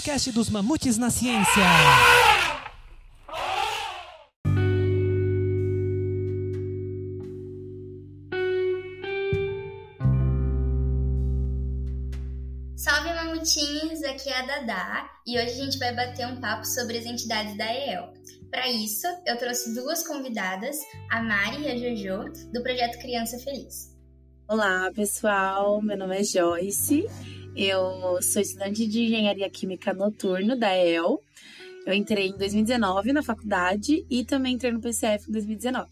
[0.00, 1.62] podcast dos Mamutes na Ciência.
[12.76, 16.96] Salve mamutinhos, aqui é a Dadá e hoje a gente vai bater um papo sobre
[16.96, 18.14] as entidades da EEL.
[18.50, 20.78] Para isso, eu trouxe duas convidadas,
[21.10, 23.94] a Mari e a Jojo, do projeto Criança Feliz.
[24.48, 25.82] Olá, pessoal.
[25.82, 27.04] Meu nome é Joyce.
[27.56, 31.20] Eu sou estudante de Engenharia Química Noturno da EEL.
[31.86, 35.88] Eu entrei em 2019 na faculdade e também entrei no PCF em 2019.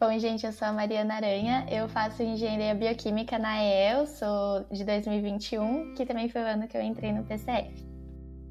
[0.00, 4.84] Bom, gente, eu sou a Mariana Aranha, eu faço Engenharia Bioquímica na EEL, sou de
[4.84, 7.84] 2021, que também foi o ano que eu entrei no PCF.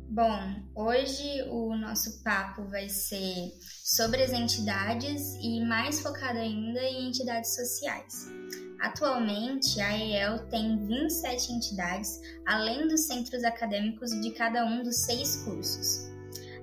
[0.10, 0.40] Bom,
[0.76, 3.52] hoje o nosso papo vai ser
[3.84, 8.28] sobre as entidades e mais focado ainda em entidades sociais.
[8.80, 15.44] Atualmente, a EEL tem 27 entidades, além dos centros acadêmicos de cada um dos seis
[15.44, 16.08] cursos.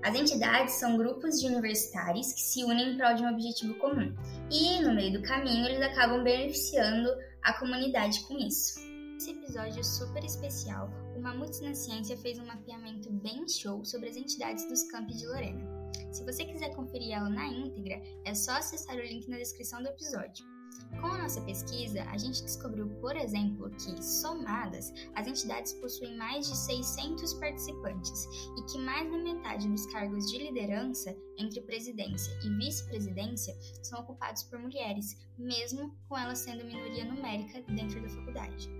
[0.02, 4.14] As entidades são grupos de universitários que se unem em prol de um objetivo comum,
[4.50, 7.08] e no meio do caminho eles acabam beneficiando
[7.42, 8.78] a comunidade com isso.
[9.14, 14.16] Nesse episódio super especial, o Mamutes na Ciência fez um mapeamento bem show sobre as
[14.16, 15.64] entidades dos campi de Lorena.
[16.12, 19.88] Se você quiser conferir ela na íntegra, é só acessar o link na descrição do
[19.88, 20.53] episódio.
[21.00, 26.48] Com a nossa pesquisa, a gente descobriu, por exemplo, que, somadas, as entidades possuem mais
[26.48, 28.26] de 600 participantes
[28.58, 34.44] e que mais da metade dos cargos de liderança entre presidência e vice-presidência são ocupados
[34.44, 38.70] por mulheres, mesmo com elas sendo minoria numérica dentro da faculdade.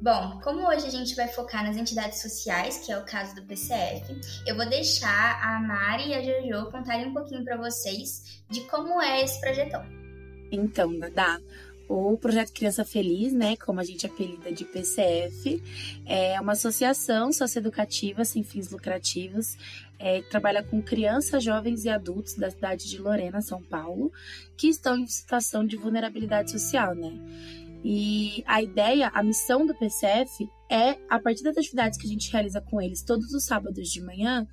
[0.00, 3.42] Bom, como hoje a gente vai focar nas entidades sociais, que é o caso do
[3.42, 8.60] PCF, eu vou deixar a Mari e a Jojo contarem um pouquinho para vocês de
[8.68, 10.07] como é esse projetão.
[10.50, 11.42] Então, Dada,
[11.88, 15.62] o projeto Criança Feliz, né, como a gente apelida de PCF,
[16.04, 19.56] é uma associação socioeducativa sem fins lucrativos
[19.98, 24.12] é, que trabalha com crianças, jovens e adultos da cidade de Lorena, São Paulo,
[24.56, 27.12] que estão em situação de vulnerabilidade social, né?
[27.82, 32.30] E a ideia, a missão do PCF é, a partir das atividades que a gente
[32.30, 34.46] realiza com eles todos os sábados de manhã,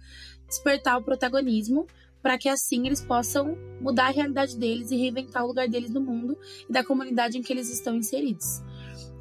[0.47, 1.87] despertar o protagonismo
[2.25, 6.01] para que assim eles possam mudar a realidade deles e reinventar o lugar deles no
[6.01, 6.35] mundo
[6.67, 8.63] e da comunidade em que eles estão inseridos.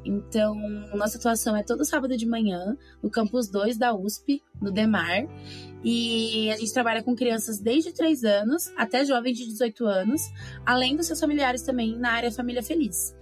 [0.03, 0.55] Então,
[0.91, 5.27] nossa atuação é todo sábado de manhã, no campus 2 da USP, no DEMAR.
[5.83, 10.23] E a gente trabalha com crianças desde 3 anos até jovens de 18 anos,
[10.65, 13.13] além dos seus familiares também na área Família Feliz.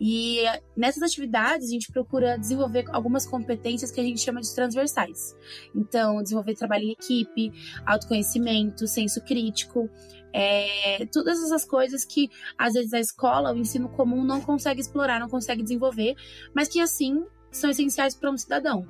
[0.00, 0.40] E
[0.76, 5.36] nessas atividades a gente procura desenvolver algumas competências que a gente chama de transversais.
[5.74, 7.52] Então, desenvolver trabalho em equipe,
[7.86, 9.88] autoconhecimento, senso crítico,
[10.32, 12.28] é, todas essas coisas que
[12.58, 16.16] às vezes a escola, o ensino comum não consegue explorar, não consegue desenvolver,
[16.52, 18.84] mas que assim são essenciais para um cidadão.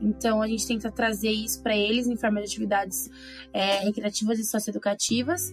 [0.00, 3.10] Então a gente tenta trazer isso para eles em forma de atividades
[3.52, 5.52] é, recreativas e socioeducativas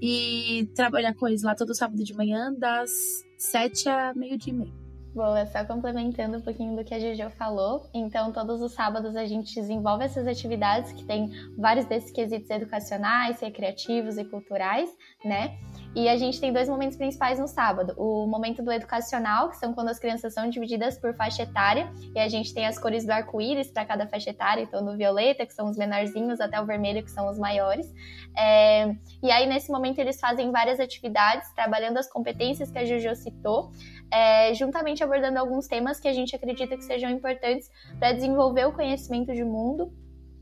[0.00, 4.79] e trabalhar com eles lá todo sábado de manhã, das sete a meio-dia e meio.
[5.12, 7.90] Boa, só complementando um pouquinho do que a Jojo falou.
[7.92, 13.40] Então, todos os sábados a gente desenvolve essas atividades que tem vários desses quesitos educacionais,
[13.40, 14.88] recreativos e culturais,
[15.24, 15.58] né?
[15.96, 17.92] E a gente tem dois momentos principais no sábado.
[17.96, 22.20] O momento do educacional, que são quando as crianças são divididas por faixa etária, e
[22.20, 25.52] a gente tem as cores do arco-íris para cada faixa etária, então do violeta, que
[25.52, 27.92] são os menorzinhos, até o vermelho, que são os maiores.
[28.38, 28.94] É...
[29.20, 33.72] E aí, nesse momento, eles fazem várias atividades, trabalhando as competências que a Jojo citou,
[34.10, 34.54] é...
[34.54, 39.32] juntamente abordando alguns temas que a gente acredita que sejam importantes para desenvolver o conhecimento
[39.32, 39.92] de mundo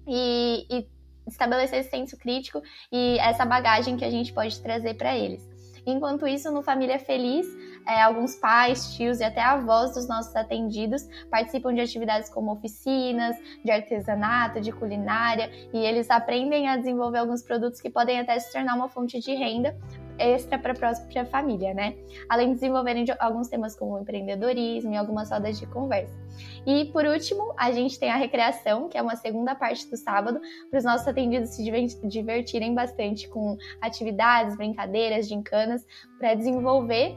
[0.07, 0.89] e, e
[1.27, 5.47] estabelecer esse senso crítico e essa bagagem que a gente pode trazer para eles.
[5.87, 7.47] Enquanto isso, no Família Feliz,
[7.87, 13.37] é, alguns pais, tios e até avós dos nossos atendidos participam de atividades como oficinas,
[13.65, 18.53] de artesanato, de culinária, e eles aprendem a desenvolver alguns produtos que podem até se
[18.53, 19.75] tornar uma fonte de renda
[20.19, 21.95] extra para a própria família, né?
[22.29, 26.15] Além de desenvolverem alguns temas como empreendedorismo e algumas rodas de conversa.
[26.67, 30.41] E por último, a gente tem a recreação, que é uma segunda parte do sábado,
[30.71, 31.63] para os nossos atendidos se
[32.05, 35.87] divertirem bastante com atividades, brincadeiras, gincanas,
[36.19, 37.17] para desenvolver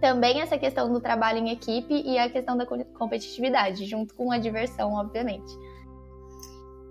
[0.00, 4.38] também essa questão do trabalho em equipe e a questão da competitividade, junto com a
[4.38, 5.52] diversão, obviamente.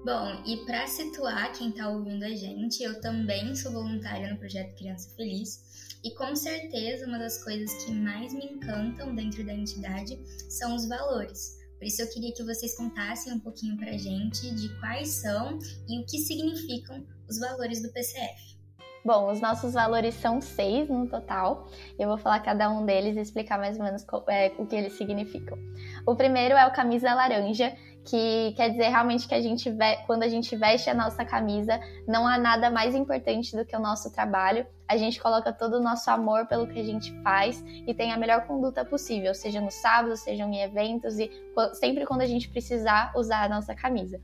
[0.08, 4.74] Bom, e para situar quem está ouvindo a gente, eu também sou voluntária no projeto
[4.78, 10.18] Criança Feliz e com certeza uma das coisas que mais me encantam dentro da entidade
[10.48, 11.58] são os valores.
[11.78, 15.60] Por isso eu queria que vocês contassem um pouquinho para a gente de quais são
[15.90, 18.56] e o que significam os valores do PCF.
[19.04, 21.68] Bom, os nossos valores são seis no total.
[22.00, 24.94] Eu vou falar cada um deles e explicar mais ou menos é, o que eles
[24.94, 25.58] significam.
[26.06, 27.74] O primeiro é o camisa laranja,
[28.08, 29.70] que quer dizer realmente que a gente
[30.06, 31.78] quando a gente veste a nossa camisa,
[32.08, 34.66] não há nada mais importante do que o nosso trabalho.
[34.88, 38.18] A gente coloca todo o nosso amor pelo que a gente faz e tem a
[38.18, 41.30] melhor conduta possível, seja no sábado, seja em eventos e
[41.74, 44.22] sempre quando a gente precisar usar a nossa camisa.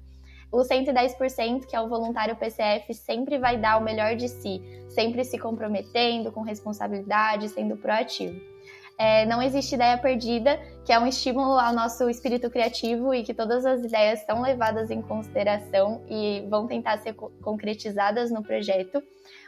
[0.50, 5.26] O 110%, que é o voluntário PCF, sempre vai dar o melhor de si, sempre
[5.26, 8.40] se comprometendo com responsabilidade, sendo proativo.
[8.98, 13.34] É, não existe ideia perdida, que é um estímulo ao nosso espírito criativo e que
[13.34, 19.02] todas as ideias são levadas em consideração e vão tentar ser concretizadas no projeto.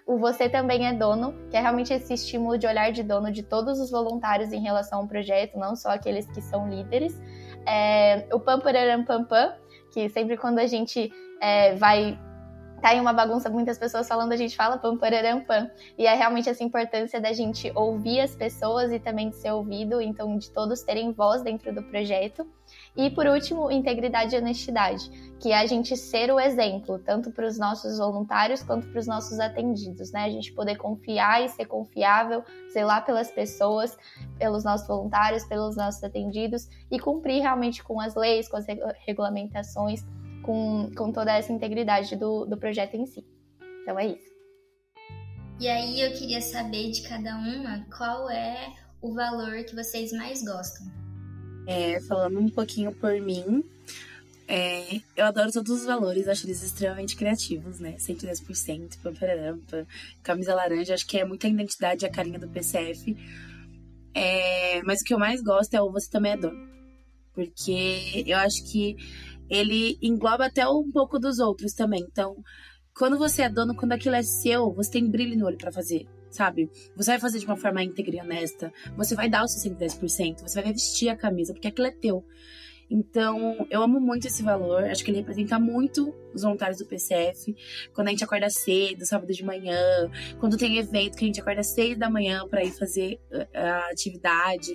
[0.06, 3.44] O Você Também é Dono, que é realmente esse estímulo de olhar de dono de
[3.44, 7.20] todos os voluntários em relação ao projeto, não só aqueles que são líderes.
[7.66, 9.54] É, o Pam Pararam Pam Pam,
[9.92, 11.12] que sempre quando a gente
[11.42, 12.18] é, vai
[12.82, 15.70] tá em uma bagunça, muitas pessoas falando, a gente fala pam, pararam, pam.
[15.98, 20.02] E é realmente essa importância da gente ouvir as pessoas e também de ser ouvido,
[20.02, 22.48] então de todos terem voz dentro do projeto.
[22.96, 27.46] E por último, integridade e honestidade, que é a gente ser o exemplo, tanto para
[27.46, 30.24] os nossos voluntários quanto para os nossos atendidos, né?
[30.24, 33.98] A gente poder confiar e ser confiável, zelar pelas pessoas,
[34.38, 38.66] pelos nossos voluntários, pelos nossos atendidos e cumprir realmente com as leis, com as
[39.06, 40.06] regulamentações
[40.46, 43.26] com, com toda essa integridade do, do projeto em si.
[43.82, 44.36] Então é isso.
[45.60, 50.44] E aí eu queria saber de cada uma qual é o valor que vocês mais
[50.44, 50.86] gostam.
[51.68, 53.64] É, falando um pouquinho por mim,
[54.48, 57.96] é, eu adoro todos os valores, acho eles extremamente criativos, né?
[57.98, 59.88] 110%, pampa,
[60.22, 63.18] camisa laranja, acho que é muita identidade a carinha do PCF.
[64.14, 66.76] É, mas o que eu mais gosto é o Você Também é Dono.
[67.34, 68.96] Porque eu acho que
[69.50, 72.06] ele engloba até um pouco dos outros também.
[72.10, 72.36] Então,
[72.98, 76.08] quando você é dono, quando aquilo é seu, você tem brilho no olho para fazer,
[76.30, 76.70] sabe?
[76.96, 80.42] Você vai fazer de uma forma íntegra e honesta, você vai dar o seu 110%,
[80.42, 82.26] você vai vestir a camisa, porque aquilo é teu.
[82.90, 87.56] Então, eu amo muito esse valor, acho que ele representa muito os voluntários do PCF.
[87.94, 89.78] Quando a gente acorda cedo, sábado de manhã,
[90.40, 93.90] quando tem evento que a gente acorda seis da manhã para ir fazer uh, a
[93.92, 94.72] atividade.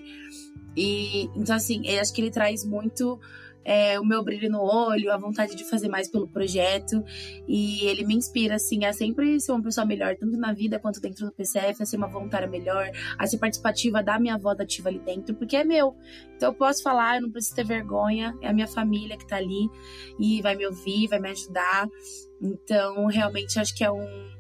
[0.77, 3.19] E então assim, eu acho que ele traz muito
[3.65, 7.03] é, o meu brilho no olho, a vontade de fazer mais pelo projeto.
[7.47, 11.01] E ele me inspira, assim, a sempre ser uma pessoa melhor, tanto na vida quanto
[11.01, 14.89] dentro do PCF, a ser uma voluntária melhor, a ser participativa da minha voz ativa
[14.89, 15.95] ali dentro, porque é meu.
[16.37, 19.37] Então eu posso falar, eu não preciso ter vergonha, é a minha família que tá
[19.37, 19.69] ali
[20.19, 21.89] e vai me ouvir, vai me ajudar.
[22.41, 24.31] Então, realmente acho que é um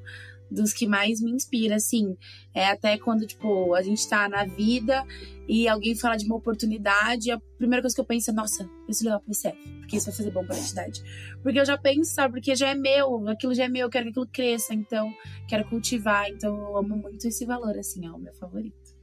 [0.50, 2.16] dos que mais me inspira, assim.
[2.54, 5.04] É até quando, tipo, a gente tá na vida
[5.48, 9.06] e alguém fala de uma oportunidade, a primeira coisa que eu penso é, nossa, preciso
[9.06, 11.02] levar pro ICF, porque isso vai fazer bom pra entidade.
[11.42, 14.04] Porque eu já penso, sabe, porque já é meu, aquilo já é meu, eu quero
[14.04, 15.12] que aquilo cresça, então,
[15.48, 19.00] quero cultivar, então eu amo muito esse valor, assim, é o meu favorito.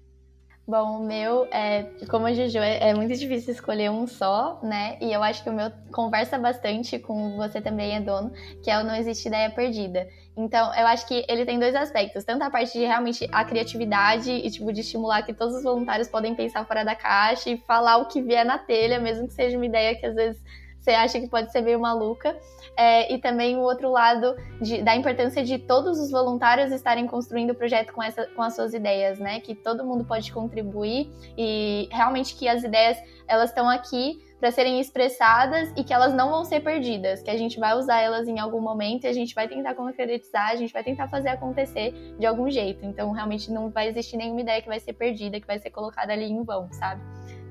[0.67, 4.97] Bom, o meu, é, como a Juju, é, é, muito difícil escolher um só, né?
[4.99, 8.77] E eu acho que o meu conversa bastante com você também é dono, que é
[8.77, 10.09] o Não Existe Ideia Perdida.
[10.37, 12.23] Então, eu acho que ele tem dois aspectos.
[12.23, 16.07] Tanto a parte de realmente a criatividade e, tipo, de estimular que todos os voluntários
[16.07, 19.57] podem pensar fora da caixa e falar o que vier na telha, mesmo que seja
[19.57, 20.39] uma ideia que às vezes
[20.87, 22.37] você acha que pode ser meio maluca.
[22.77, 27.49] É, e também o outro lado de, da importância de todos os voluntários estarem construindo
[27.49, 29.39] o projeto com, essa, com as suas ideias, né?
[29.39, 32.97] Que todo mundo pode contribuir e realmente que as ideias
[33.27, 37.35] elas estão aqui para serem expressadas e que elas não vão ser perdidas, que a
[37.35, 40.71] gente vai usar elas em algum momento e a gente vai tentar concretizar, a gente
[40.71, 42.85] vai tentar fazer acontecer de algum jeito.
[42.85, 46.13] Então, realmente não vai existir nenhuma ideia que vai ser perdida, que vai ser colocada
[46.13, 47.01] ali em vão, sabe?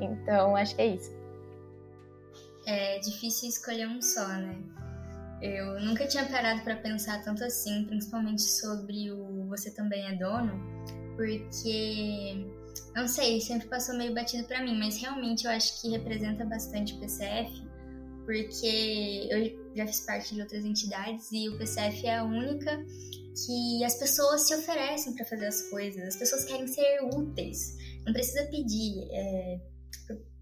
[0.01, 1.16] Então, acho que é isso.
[2.67, 4.59] É difícil escolher um só, né?
[5.41, 10.61] Eu nunca tinha parado para pensar tanto assim, principalmente sobre o Você Também é Dono,
[11.15, 12.45] porque
[12.95, 16.95] não sei, sempre passou meio batido para mim, mas realmente eu acho que representa bastante
[16.95, 17.63] o PCF,
[18.25, 22.85] porque eu já fiz parte de outras entidades e o PCF é a única
[23.45, 28.13] que as pessoas se oferecem para fazer as coisas, as pessoas querem ser úteis, não
[28.13, 29.07] precisa pedir.
[29.13, 29.61] É,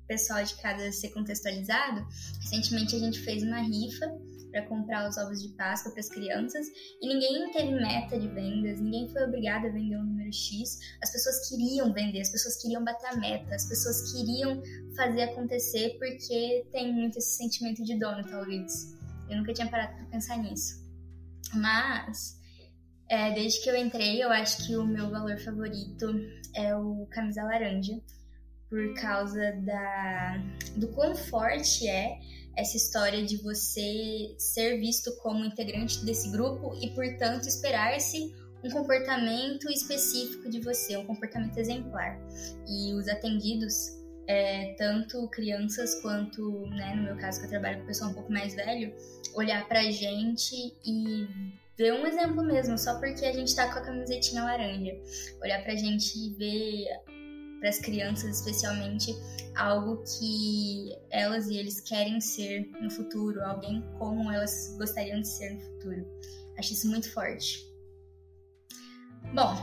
[0.07, 2.07] pessoal de casa ser contextualizado,
[2.41, 4.07] recentemente a gente fez uma rifa
[4.51, 6.67] para comprar os ovos de Páscoa para as crianças
[7.03, 10.79] e ninguém teve meta de vendas, ninguém foi obrigado a vender um número X.
[11.03, 14.63] As pessoas queriam vender, as pessoas queriam bater a meta, as pessoas queriam
[14.95, 18.95] fazer acontecer porque tem muito esse sentimento de dono, talvez.
[19.29, 20.85] Eu nunca tinha parado para pensar nisso.
[21.53, 22.39] Mas
[23.09, 26.07] é, desde que eu entrei, eu acho que o meu valor favorito
[26.55, 28.01] é o camisa laranja,
[28.75, 30.43] por causa da,
[30.75, 32.19] do quão forte é
[32.57, 39.71] essa história de você ser visto como integrante desse grupo e, portanto, esperar-se um comportamento
[39.71, 42.19] específico de você, um comportamento exemplar.
[42.69, 43.93] E os atendidos
[44.27, 48.33] é, tanto crianças quanto, né, no meu caso que eu trabalho com pessoal um pouco
[48.33, 48.93] mais velho,
[49.37, 51.29] olhar pra gente e
[51.79, 54.97] ver um exemplo mesmo, só porque a gente tá com a camisetinha laranja.
[55.41, 57.14] Olhar pra gente e ver
[57.65, 59.17] para as crianças especialmente
[59.57, 65.55] algo que elas e eles querem ser no futuro, alguém como elas gostariam de ser
[65.55, 66.07] no futuro.
[66.59, 67.67] Acho isso muito forte.
[69.33, 69.55] Bom,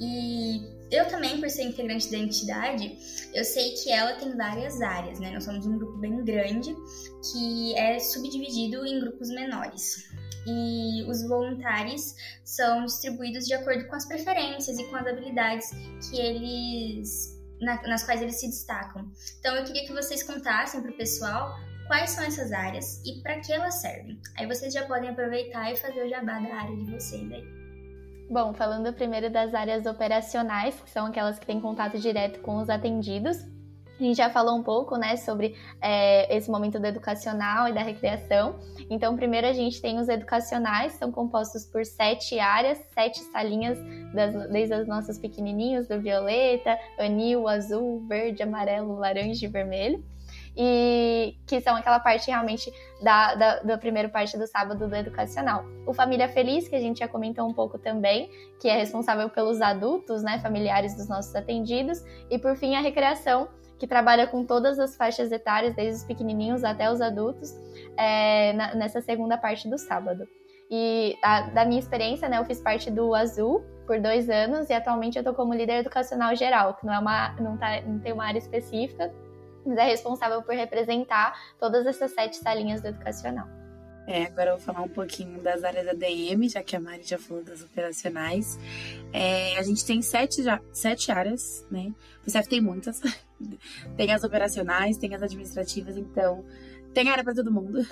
[0.00, 2.96] e eu também, por ser integrante da entidade,
[3.34, 5.30] eu sei que ela tem várias áreas, né?
[5.32, 6.74] Nós somos um grupo bem grande
[7.30, 10.08] que é subdividido em grupos menores
[10.46, 15.70] e os voluntários são distribuídos de acordo com as preferências e com as habilidades
[16.08, 19.10] que eles na, nas quais eles se destacam.
[19.40, 23.40] Então eu queria que vocês contassem para o pessoal quais são essas áreas e para
[23.40, 24.20] que elas servem.
[24.36, 27.44] Aí vocês já podem aproveitar e fazer o jabá da área de vocês aí.
[28.28, 32.68] Bom, falando primeiro das áreas operacionais, que são aquelas que têm contato direto com os
[32.68, 33.38] atendidos,
[33.98, 37.82] a gente já falou um pouco, né, sobre é, esse momento do educacional e da
[37.82, 38.58] recreação.
[38.90, 43.78] Então, primeiro a gente tem os educacionais, são compostos por sete áreas, sete salinhas,
[44.12, 50.04] das, desde os nossos pequenininhos, do violeta, anil, azul, verde, amarelo, laranja e vermelho.
[50.58, 52.72] E que são aquela parte realmente
[53.02, 55.66] da, da, da primeira parte do sábado do educacional.
[55.86, 59.60] O Família Feliz, que a gente já comentou um pouco também, que é responsável pelos
[59.60, 62.02] adultos, né, familiares dos nossos atendidos.
[62.30, 66.64] E por fim, a recreação, que trabalha com todas as faixas etárias, desde os pequenininhos
[66.64, 67.54] até os adultos,
[67.96, 70.26] é, na, nessa segunda parte do sábado.
[70.70, 74.72] E a, da minha experiência, né, eu fiz parte do Azul por dois anos e
[74.72, 78.12] atualmente eu estou como líder educacional geral, que não é uma, não, tá, não tem
[78.12, 79.12] uma área específica,
[79.64, 83.46] mas é responsável por representar todas essas sete salinhas do educacional.
[84.06, 87.18] É, agora eu vou falar um pouquinho das áreas ADM, já que a Mari já
[87.18, 88.56] falou das operacionais.
[89.12, 91.92] É, a gente tem sete, já, sete áreas, né?
[92.24, 93.00] O CEF tem muitas.
[93.96, 96.44] tem as operacionais, tem as administrativas, então
[96.94, 97.84] tem área para todo mundo.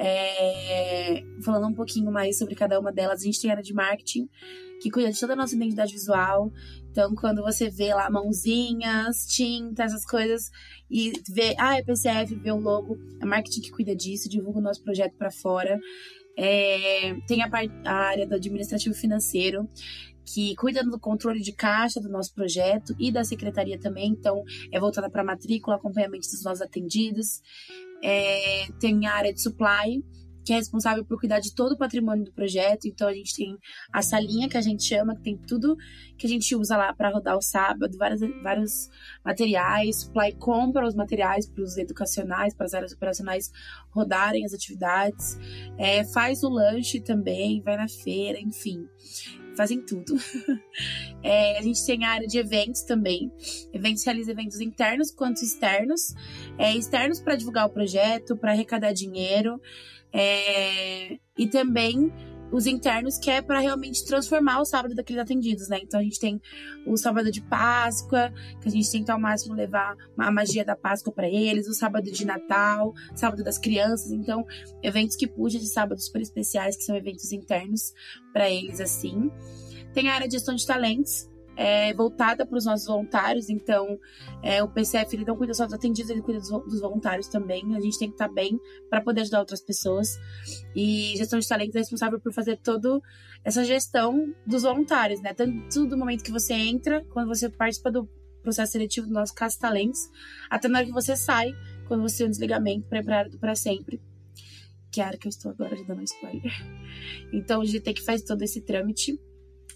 [0.00, 4.28] É, falando um pouquinho mais sobre cada uma delas, a gente tem área de marketing,
[4.80, 6.52] que cuida de toda a nossa identidade visual.
[6.90, 10.50] Então, quando você vê lá mãozinhas, tinta, essas coisas,
[10.90, 14.62] e vê, ah, é PCF, vê o logo, é marketing que cuida disso, divulga o
[14.62, 15.78] nosso projeto para fora.
[16.36, 17.50] É, tem a,
[17.84, 19.68] a área do administrativo financeiro,
[20.24, 24.78] que cuida do controle de caixa do nosso projeto e da secretaria também, então é
[24.78, 27.40] voltada para matrícula, acompanhamento dos nossos atendidos.
[28.02, 30.04] É, tem a área de supply,
[30.48, 32.88] que é responsável por cuidar de todo o patrimônio do projeto.
[32.88, 33.58] Então a gente tem
[33.92, 35.76] a salinha que a gente chama, que tem tudo
[36.16, 38.88] que a gente usa lá para rodar o sábado, vários, vários
[39.22, 43.52] materiais, supply compra os materiais para os educacionais, para as áreas operacionais
[43.90, 45.38] rodarem as atividades,
[45.76, 48.88] é, faz o lanche também, vai na feira, enfim
[49.58, 50.14] fazem tudo.
[51.20, 53.30] É, a gente tem a área de eventos também.
[53.72, 56.14] Eventos realiza eventos internos quanto externos.
[56.56, 59.60] É, externos para divulgar o projeto, para arrecadar dinheiro.
[60.12, 62.12] É, e também
[62.50, 65.78] os internos, que é para realmente transformar o sábado daqueles atendidos, né?
[65.82, 66.40] Então a gente tem
[66.86, 71.12] o sábado de Páscoa, que a gente tenta ao máximo levar a magia da Páscoa
[71.12, 74.46] para eles, o sábado de Natal, sábado das crianças, então
[74.82, 77.92] eventos que puxam de sábados super especiais, que são eventos internos
[78.32, 79.30] para eles assim.
[79.92, 81.28] Tem a área de gestão de talentos,
[81.58, 83.50] é, voltada para os nossos voluntários.
[83.50, 83.98] Então,
[84.44, 87.74] é, o PCF ele não cuida só dos atendidos, ele cuida dos, dos voluntários também.
[87.74, 90.16] A gente tem que estar tá bem para poder ajudar outras pessoas.
[90.76, 93.00] E gestão de talentos é responsável por fazer toda
[93.44, 95.34] essa gestão dos voluntários, né?
[95.34, 98.08] Tanto do momento que você entra, quando você participa do
[98.40, 100.08] processo seletivo do nosso Casa Talentos,
[100.48, 101.50] até na hora que você sai,
[101.88, 104.00] quando você tem um desligamento preparado para sempre
[104.90, 106.52] que é a área que eu estou agora de dando um spoiler.
[107.30, 109.20] Então, a gente tem que fazer todo esse trâmite.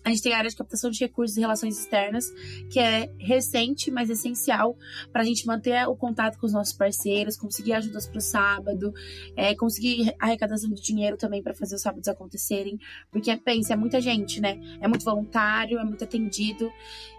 [0.05, 2.27] A gente tem a área de captação de recursos e relações externas,
[2.71, 4.77] que é recente, mas essencial
[5.13, 8.93] para a gente manter o contato com os nossos parceiros, conseguir ajudas para o sábado,
[9.37, 12.79] é, conseguir arrecadação de dinheiro também para fazer os sábados acontecerem.
[13.11, 14.59] Porque, pensa, é muita gente, né?
[14.81, 16.71] É muito voluntário, é muito atendido,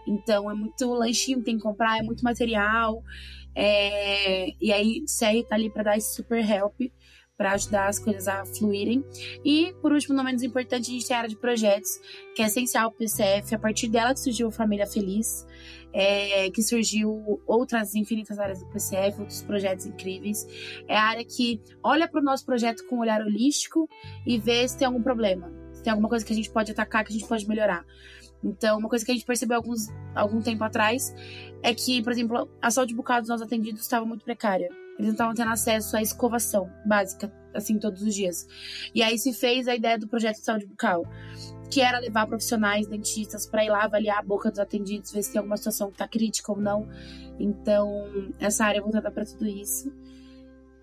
[0.05, 3.01] então é muito lanchinho que tem que comprar, é muito material.
[3.55, 6.81] É, e aí, CR tá ali para dar esse super help
[7.43, 9.03] para ajudar as coisas a fluírem.
[9.43, 11.99] E, por último, não menos importante, a gente tem a área de projetos,
[12.33, 13.53] que é essencial para o PCF.
[13.53, 15.45] A partir dela que surgiu a Família Feliz,
[15.91, 20.47] é, que surgiu outras infinitas áreas do PCF, outros projetos incríveis.
[20.87, 23.89] É a área que olha para o nosso projeto com um olhar holístico
[24.25, 27.03] e vê se tem algum problema, se tem alguma coisa que a gente pode atacar,
[27.03, 27.85] que a gente pode melhorar.
[28.41, 31.13] Então, uma coisa que a gente percebeu alguns, algum tempo atrás
[31.61, 34.69] é que, por exemplo, a saúde bucal dos nossos atendidos estava muito precária.
[34.93, 38.47] Eles não estavam tendo acesso à escovação básica, assim, todos os dias.
[38.93, 41.03] E aí se fez a ideia do projeto de saúde bucal,
[41.71, 45.31] que era levar profissionais dentistas para ir lá avaliar a boca dos atendidos, ver se
[45.31, 46.87] tem alguma situação que está crítica ou não.
[47.39, 49.91] Então, essa área é voltada para tudo isso.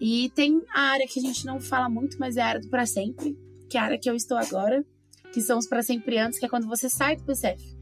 [0.00, 2.68] E tem a área que a gente não fala muito, mas é a área do
[2.68, 3.38] para sempre,
[3.68, 4.84] que é a área que eu estou agora,
[5.32, 7.79] que são os para sempre antes, que é quando você sai do PCF.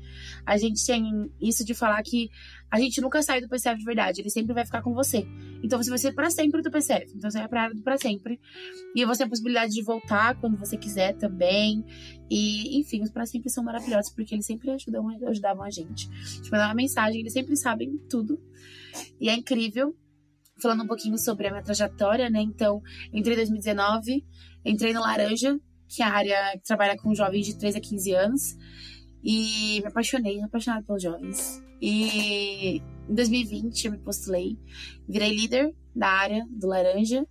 [0.48, 2.30] A gente tem isso de falar que
[2.70, 5.26] a gente nunca sai do PCF de verdade, ele sempre vai ficar com você.
[5.62, 7.12] Então você vai ser para sempre do PCF.
[7.14, 8.40] Então você vai pra área do para sempre.
[8.96, 11.84] E você tem a possibilidade de voltar quando você quiser também.
[12.30, 16.08] E, enfim, os para sempre são maravilhosos porque eles sempre ajudam, ajudavam a gente.
[16.08, 18.40] Tipo, mandar uma mensagem, eles sempre sabem tudo.
[19.20, 19.94] E é incrível.
[20.62, 22.40] Falando um pouquinho sobre a minha trajetória, né?
[22.40, 22.80] Então,
[23.12, 24.24] entrei em 2019,
[24.64, 28.12] entrei no Laranja, que é a área que trabalha com jovens de 13 a 15
[28.12, 28.56] anos.
[29.22, 31.62] E me apaixonei, apaixonada pelos jovens.
[31.80, 34.58] E em 2020 eu me postulei,
[35.08, 37.26] virei líder da área do laranja.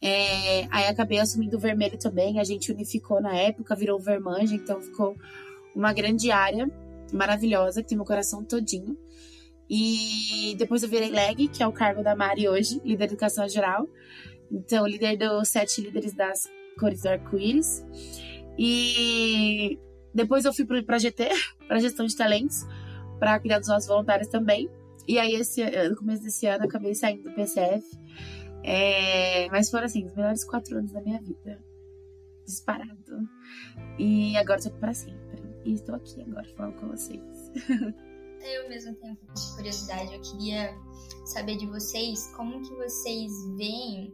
[0.00, 4.80] É, aí acabei assumindo o vermelho também, a gente unificou na época, virou vermanja, então
[4.80, 5.16] ficou
[5.74, 6.70] uma grande área
[7.12, 8.96] maravilhosa, que tem meu coração todinho.
[9.68, 13.48] E depois eu virei leg, que é o cargo da Mari hoje, líder de educação
[13.48, 13.88] geral.
[14.50, 17.84] Então, líder dos sete líderes das cores do arco-íris.
[18.56, 19.78] E
[20.16, 21.28] depois eu fui para GT,
[21.68, 22.66] para gestão de talentos,
[23.18, 24.70] para cuidar dos nossos voluntários também.
[25.06, 27.86] E aí, esse, no começo desse ano, acabei saindo do PCF.
[28.64, 31.62] É, mas foram, assim, os melhores quatro anos da minha vida.
[32.44, 33.28] Disparado.
[33.98, 35.42] E agora estou para sempre.
[35.64, 37.20] E estou aqui agora falando com vocês.
[38.42, 40.14] Eu mesmo tenho um pouco de curiosidade.
[40.14, 40.74] Eu queria
[41.26, 44.12] saber de vocês como que vocês veem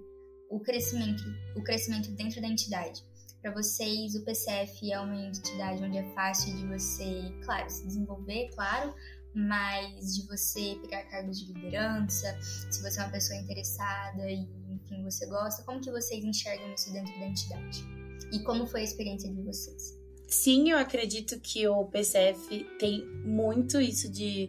[0.51, 1.23] o crescimento,
[1.57, 3.03] o crescimento dentro da entidade
[3.43, 8.49] para vocês o PCF é uma entidade onde é fácil de você, claro, se desenvolver,
[8.55, 8.95] claro,
[9.35, 15.03] mas de você pegar cargos de liderança, se você é uma pessoa interessada e, enfim,
[15.03, 17.85] você gosta, como que vocês enxergam isso dentro da entidade?
[18.33, 20.01] E como foi a experiência de vocês?
[20.29, 24.49] Sim, eu acredito que o PCF tem muito isso de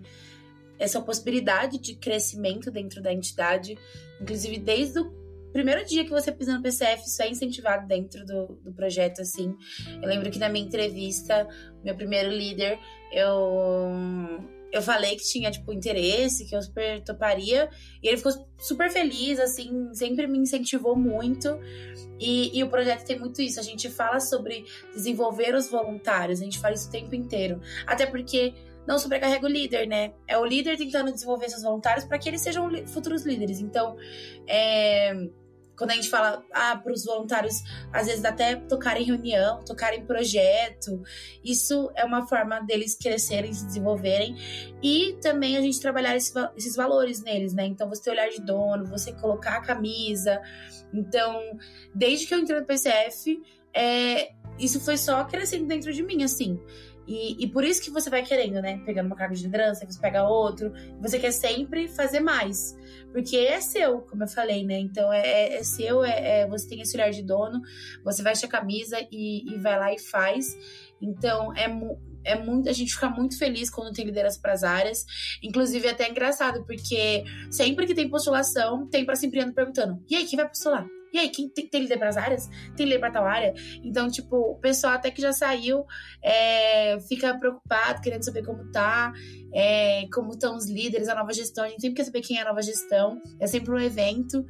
[0.77, 3.77] essa possibilidade de crescimento dentro da entidade,
[4.21, 5.22] inclusive desde o
[5.53, 9.55] primeiro dia que você pisa no PCF, isso é incentivado dentro do, do projeto, assim.
[10.01, 11.47] Eu lembro que na minha entrevista,
[11.83, 12.77] meu primeiro líder,
[13.11, 17.69] eu eu falei que tinha, tipo, interesse, que eu super toparia.
[18.01, 21.59] E ele ficou super feliz, assim, sempre me incentivou muito.
[22.19, 23.59] E, e, o projeto tem muito isso.
[23.59, 27.61] A gente fala sobre desenvolver os voluntários, a gente fala isso o tempo inteiro.
[27.85, 28.55] Até porque
[28.87, 30.11] não sobrecarrega o líder, né?
[30.27, 33.59] É o líder tentando desenvolver seus voluntários para que eles sejam futuros líderes.
[33.59, 33.95] Então,
[34.47, 35.13] é
[35.77, 39.93] quando a gente fala ah, para os voluntários, às vezes até tocar em reunião, tocar
[39.93, 41.01] em projeto,
[41.43, 44.35] isso é uma forma deles crescerem, se desenvolverem
[44.81, 47.65] e também a gente trabalhar esse, esses valores neles, né?
[47.65, 50.41] Então, você ter olhar de dono, você colocar a camisa.
[50.93, 51.39] Então,
[51.93, 53.41] desde que eu entrei no PCF,
[53.73, 56.59] é, isso foi só crescendo dentro de mim, assim.
[57.05, 58.81] E, e, por isso que você vai querendo, né?
[58.85, 62.77] Pegando uma carga de liderança, você pega outro, você quer sempre fazer mais.
[63.11, 64.79] Porque é seu, como eu falei, né?
[64.79, 67.61] Então é, é, é seu, é, é, você tem esse olhar de dono,
[68.03, 70.45] você veste a camisa e, e vai lá e faz.
[71.01, 71.65] Então é,
[72.23, 75.05] é muito, a gente fica muito feliz quando tem liderança para as áreas.
[75.43, 80.25] Inclusive, é até engraçado, porque sempre que tem postulação, tem para sempre perguntando: e aí,
[80.25, 80.87] quem vai postular?
[81.13, 82.49] E aí, quem tem, líder para as áreas?
[82.75, 83.53] Tem líder para tal área?
[83.83, 85.85] Então, tipo, o pessoal até que já saiu
[86.23, 89.13] é, fica preocupado, querendo saber como tá,
[89.53, 91.65] é, como estão os líderes, a nova gestão.
[91.65, 93.21] A gente sempre quer saber quem é a nova gestão.
[93.39, 94.43] É sempre um evento.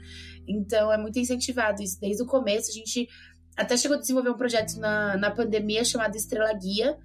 [0.47, 1.99] Então, é muito incentivado isso.
[1.99, 3.10] Desde o começo, a gente
[3.58, 6.97] até chegou a desenvolver um projeto na, na pandemia chamado Estrela Guia,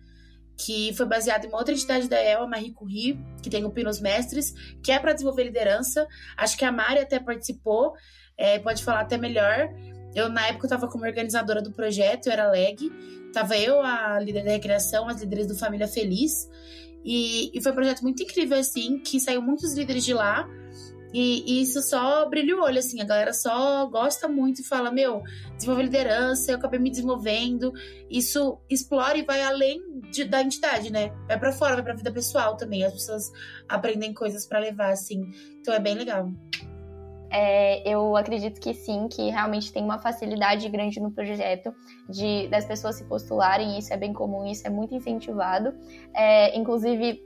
[0.57, 3.71] que foi baseado em uma outra entidade da EL, a Marie Curie, que tem o
[3.71, 6.07] Pinos Mestres, que é para desenvolver liderança.
[6.37, 7.95] Acho que a Mari até participou
[8.39, 9.69] é, pode falar até melhor.
[10.15, 12.91] Eu, na época, eu tava como organizadora do projeto, eu era leg.
[13.33, 16.49] Tava eu, a líder da recreação, as líderes do Família Feliz.
[17.05, 20.49] E, e foi um projeto muito incrível, assim, que saiu muitos líderes de lá.
[21.13, 24.91] E, e, isso só brilha o olho, assim, a galera só gosta muito e fala,
[24.91, 25.23] meu,
[25.57, 27.73] desenvolver liderança, eu acabei me desenvolvendo.
[28.11, 31.13] Isso explora e vai além de, da entidade, né?
[31.27, 32.85] Vai para fora, vai pra vida pessoal também.
[32.85, 33.33] As pessoas
[33.69, 35.31] aprendem coisas para levar, assim.
[35.61, 36.31] Então é bem legal.
[37.31, 41.75] É, eu acredito que sim, que realmente tem uma facilidade grande no projeto
[42.09, 45.75] de das pessoas se postularem, isso é bem comum, isso é muito incentivado.
[46.15, 47.23] É, inclusive,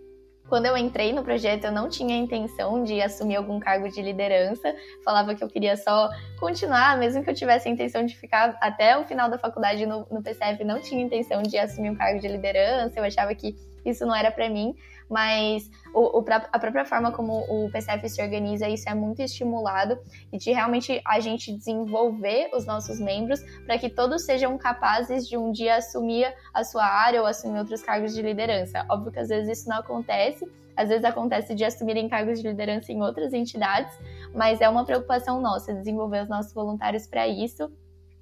[0.49, 4.75] quando eu entrei no projeto, eu não tinha intenção de assumir algum cargo de liderança,
[5.05, 8.99] falava que eu queria só continuar, mesmo que eu tivesse a intenção de ficar até
[8.99, 12.29] o final da faculdade no, no PCF, não tinha intenção de assumir um cargo de
[12.29, 14.75] liderança, eu achava que isso não era para mim,
[15.12, 19.98] mas o, o, a própria forma como o PCF se organiza, isso é muito estimulado
[20.33, 25.37] e de realmente a gente desenvolver os nossos membros para que todos sejam capazes de
[25.37, 28.87] um dia assumir a sua área ou assumir outros cargos de liderança.
[28.88, 32.90] Óbvio que às vezes isso não acontece, às vezes acontece de assumirem cargos de liderança
[32.90, 33.94] em outras entidades,
[34.35, 37.70] mas é uma preocupação nossa desenvolver os nossos voluntários para isso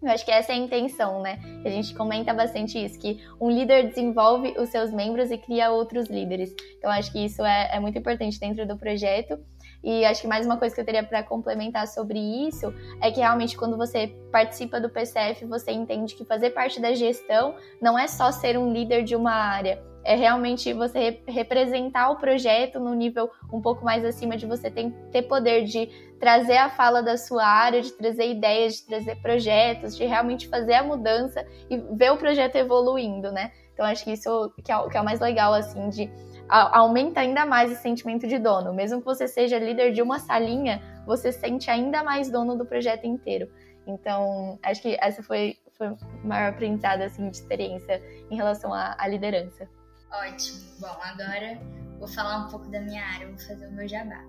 [0.02, 1.38] eu acho que essa é a intenção, né?
[1.64, 6.08] A gente comenta bastante isso, que um líder desenvolve os seus membros e cria outros
[6.08, 6.54] líderes.
[6.78, 9.38] Então, acho que isso é, é muito importante dentro do projeto.
[9.82, 13.20] E acho que mais uma coisa que eu teria para complementar sobre isso é que
[13.20, 18.06] realmente quando você participa do PCF, você entende que fazer parte da gestão não é
[18.06, 23.30] só ser um líder de uma área, é realmente você representar o projeto no nível
[23.52, 25.86] um pouco mais acima de você ter, ter poder de
[26.18, 30.74] trazer a fala da sua área, de trazer ideias, de trazer projetos, de realmente fazer
[30.74, 33.52] a mudança e ver o projeto evoluindo, né?
[33.72, 36.10] Então acho que isso que é, que é o mais legal, assim, de
[36.48, 38.74] aumenta ainda mais esse sentimento de dono.
[38.74, 43.06] Mesmo que você seja líder de uma salinha, você sente ainda mais dono do projeto
[43.06, 43.48] inteiro.
[43.86, 48.96] Então, acho que essa foi, foi o maior aprendizado assim, de experiência em relação à,
[48.98, 49.68] à liderança.
[50.10, 50.60] Ótimo.
[50.80, 51.60] Bom, agora
[51.98, 54.24] vou falar um pouco da minha área, vou fazer o meu jabá.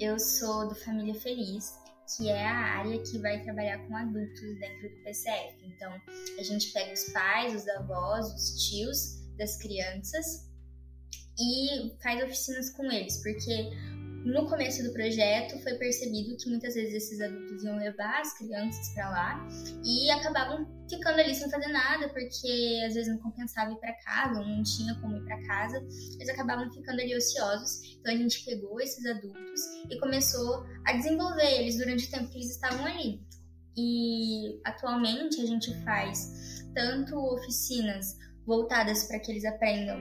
[0.00, 1.78] Eu sou do Família Feliz,
[2.16, 5.56] que é a área que vai trabalhar com adultos dentro do PCF.
[5.64, 5.92] Então,
[6.38, 10.50] a gente pega os pais, os avós, os tios das crianças
[11.38, 13.70] e faz oficinas com eles, porque
[14.24, 18.88] no começo do projeto foi percebido que muitas vezes esses adultos iam levar as crianças
[18.94, 19.48] para lá
[19.84, 24.40] e acabavam ficando ali sem fazer nada, porque às vezes não compensava ir para casa,
[24.40, 25.78] não tinha como ir para casa,
[26.14, 27.96] eles acabavam ficando ali ociosos.
[27.98, 32.38] Então a gente pegou esses adultos e começou a desenvolver eles durante o tempo que
[32.38, 33.20] eles estavam ali.
[33.76, 39.98] E atualmente a gente faz tanto oficinas voltadas para que eles aprendam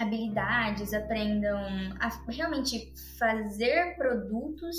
[0.00, 1.58] habilidades, aprendam
[2.00, 4.76] a realmente fazer produtos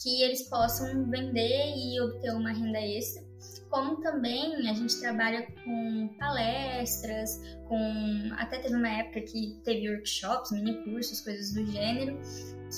[0.00, 3.26] que eles possam vender e obter uma renda extra.
[3.70, 10.52] Como também a gente trabalha com palestras, com até teve uma época que teve workshops,
[10.52, 12.18] mini cursos, coisas do gênero,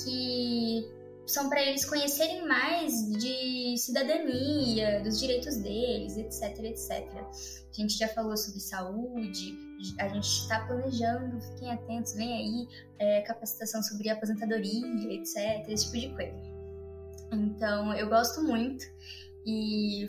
[0.03, 7.07] que são para eles conhecerem mais de cidadania, dos direitos deles, etc, etc.
[7.17, 9.57] A gente já falou sobre saúde,
[9.99, 12.67] a gente está planejando, fiquem atentos, vem aí
[12.99, 16.51] é, capacitação sobre aposentadoria, etc, esse tipo de coisa.
[17.31, 18.85] Então, eu gosto muito
[19.45, 20.07] e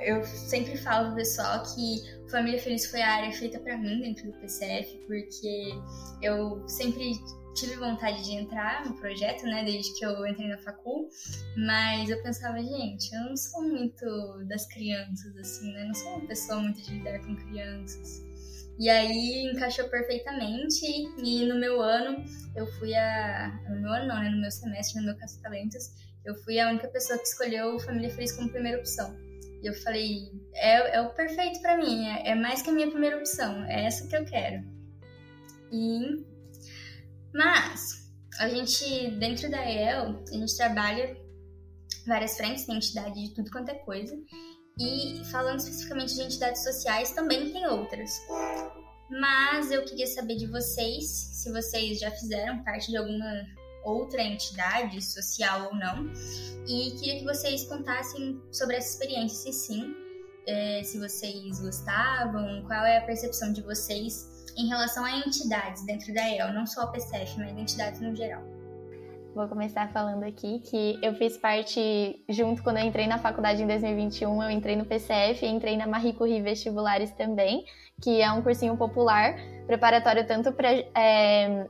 [0.00, 4.26] eu sempre falo pro pessoal que Família Feliz foi a área feita para mim dentro
[4.30, 5.72] do PCF, porque
[6.22, 7.12] eu sempre
[7.54, 11.08] tive vontade de entrar no projeto, né, desde que eu entrei na facul,
[11.56, 16.26] mas eu pensava, gente, eu não sou muito das crianças, assim, né, não sou uma
[16.26, 18.22] pessoa muito de lidar com crianças.
[18.78, 20.86] E aí encaixou perfeitamente
[21.18, 22.24] e no meu ano
[22.56, 23.60] eu fui a...
[23.68, 25.90] no meu ano não, né, no meu semestre, no meu Caça Talentos,
[26.24, 29.14] eu fui a única pessoa que escolheu Família Feliz como primeira opção.
[29.62, 32.90] E eu falei, é, é o perfeito para mim, é, é mais que a minha
[32.90, 34.64] primeira opção, é essa que eu quero.
[35.70, 36.24] E
[37.34, 41.16] mas a gente, dentro da EL, a gente trabalha
[42.06, 44.16] várias frentes, tem entidade de tudo quanto é coisa.
[44.78, 48.10] E falando especificamente de entidades sociais, também tem outras.
[49.10, 53.46] Mas eu queria saber de vocês, se vocês já fizeram parte de alguma
[53.84, 56.10] outra entidade social ou não.
[56.66, 59.94] E queria que vocês contassem sobre essa experiência, se sim,
[60.46, 66.12] é, se vocês gostavam, qual é a percepção de vocês em relação a entidades dentro
[66.14, 68.42] da EL, não só a PCF, mas entidades no geral.
[69.34, 73.66] Vou começar falando aqui que eu fiz parte, junto quando eu entrei na faculdade em
[73.66, 77.64] 2021, eu entrei no PCF e entrei na Marie Curie Vestibulares também,
[78.02, 79.36] que é um cursinho popular,
[79.66, 81.64] preparatório tanto para é,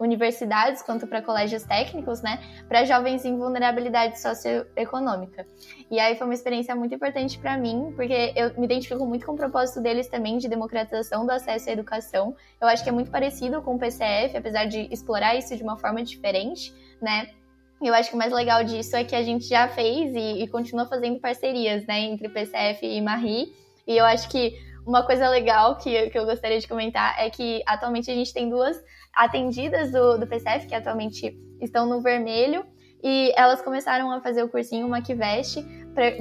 [0.00, 5.46] universidades quanto para colégios técnicos, né, para jovens em vulnerabilidade socioeconômica.
[5.90, 9.32] E aí foi uma experiência muito importante para mim, porque eu me identifico muito com
[9.32, 12.34] o propósito deles também de democratização do acesso à educação.
[12.60, 15.78] Eu acho que é muito parecido com o PCF, apesar de explorar isso de uma
[15.78, 17.28] forma diferente, né?
[17.82, 20.48] Eu acho que o mais legal disso é que a gente já fez e, e
[20.48, 23.54] continua fazendo parcerias, né, entre PCF e Marie.
[23.86, 24.54] E eu acho que
[24.86, 28.48] uma coisa legal que, que eu gostaria de comentar é que atualmente a gente tem
[28.48, 28.76] duas
[29.14, 32.64] atendidas do, do PCF, que atualmente estão no vermelho,
[33.02, 35.64] e elas começaram a fazer o cursinho Maquiveste,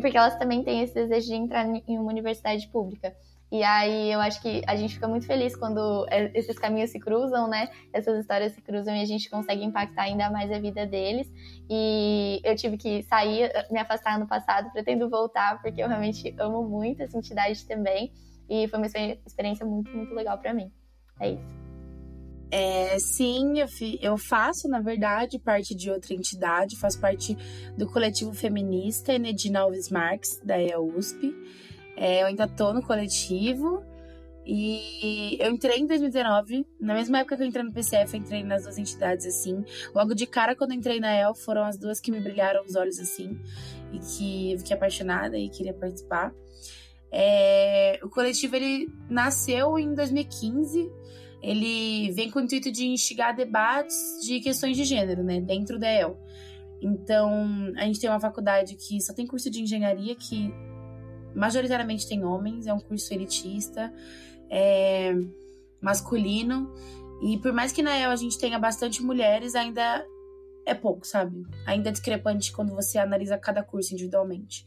[0.02, 3.13] porque elas também têm esse desejo de entrar em uma universidade pública.
[3.52, 6.99] E aí eu acho que a gente fica muito feliz quando é, esses caminhos se
[6.99, 7.69] cruzam, né?
[7.91, 11.28] Essas histórias se cruzam e a gente consegue impactar ainda mais a vida deles.
[11.67, 16.63] E eu tive que sair, me afastar no passado, pretendo voltar, porque eu realmente amo
[16.63, 18.13] muito essa entidade também.
[18.47, 18.88] E foi uma
[19.25, 20.71] experiência muito, muito legal para mim.
[21.19, 21.59] É isso.
[22.52, 27.38] É, sim, eu, fi, eu, faço, na verdade, parte de outra entidade, faço parte
[27.78, 31.36] do coletivo feminista Enedina Alves Marques, da EUSP.
[31.96, 33.84] É, eu ainda tô no coletivo
[34.46, 38.44] e eu entrei em 2019, na mesma época que eu entrei no PCF, eu entrei
[38.44, 39.64] nas duas entidades assim.
[39.94, 42.98] Logo de cara, quando entrei na EL, foram as duas que me brilharam os olhos
[42.98, 43.40] assim,
[43.94, 46.34] e que eu fiquei apaixonada e queria participar.
[47.12, 50.92] É, o coletivo ele nasceu em 2015
[51.41, 55.89] ele vem com o intuito de instigar debates de questões de gênero, né, dentro da
[55.89, 56.17] EL.
[56.82, 60.54] Então, a gente tem uma faculdade que só tem curso de engenharia que
[61.36, 63.93] majoritariamente tem homens, é um curso elitista,
[64.49, 65.13] é
[65.82, 66.73] masculino,
[67.21, 70.06] e por mais que na EL a gente tenha bastante mulheres, ainda
[70.65, 71.43] é pouco, sabe?
[71.65, 74.65] Ainda é discrepante quando você analisa cada curso individualmente.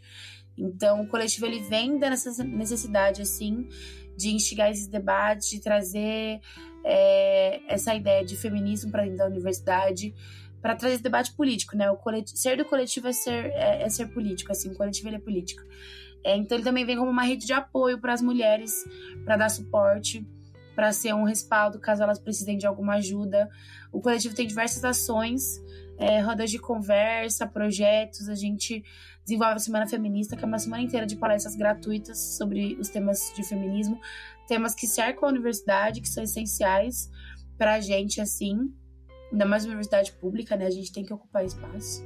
[0.56, 3.68] Então, o coletivo ele vem dessa necessidade assim
[4.16, 6.40] de instigar esses debates, de trazer
[6.85, 10.14] é, essa ideia de feminismo para dentro da universidade,
[10.61, 11.90] para trazer esse debate político, né?
[11.90, 15.20] O ser do coletivo é ser, é, é ser político, assim, o coletivo ele é
[15.20, 15.62] político.
[16.25, 18.85] É, então ele também vem como uma rede de apoio para as mulheres,
[19.25, 20.25] para dar suporte,
[20.75, 23.48] para ser um respaldo caso elas precisem de alguma ajuda.
[23.92, 25.61] O coletivo tem diversas ações,
[26.03, 28.29] é, rodas de conversa, projetos.
[28.29, 28.83] A gente
[29.23, 33.33] desenvolve a Semana Feminista, que é uma semana inteira de palestras gratuitas sobre os temas
[33.37, 34.01] de feminismo,
[34.49, 37.09] temas que cercam a universidade, que são essenciais
[37.57, 38.59] para a gente, assim,
[39.31, 40.67] ainda mais universidade pública, né?
[40.67, 42.05] A gente tem que ocupar espaço.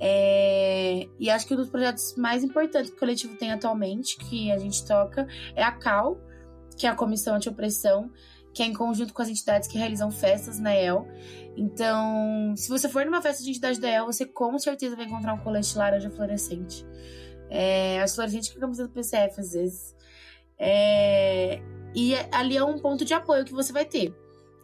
[0.00, 1.08] É...
[1.18, 4.58] E acho que um dos projetos mais importantes que o coletivo tem atualmente, que a
[4.58, 5.26] gente toca,
[5.56, 6.16] é a CAL,
[6.76, 8.12] que é a Comissão Anti-Opressão,
[8.54, 11.06] que é em conjunto com as entidades que realizam festas na EL.
[11.58, 15.34] Então, se você for numa festa de entidade da EL, você com certeza vai encontrar
[15.34, 16.86] um colete laranja fluorescente.
[17.50, 19.96] É, a fluorescente que a camisa do PCF, às vezes.
[20.56, 21.60] É,
[21.96, 24.14] e ali é um ponto de apoio que você vai ter.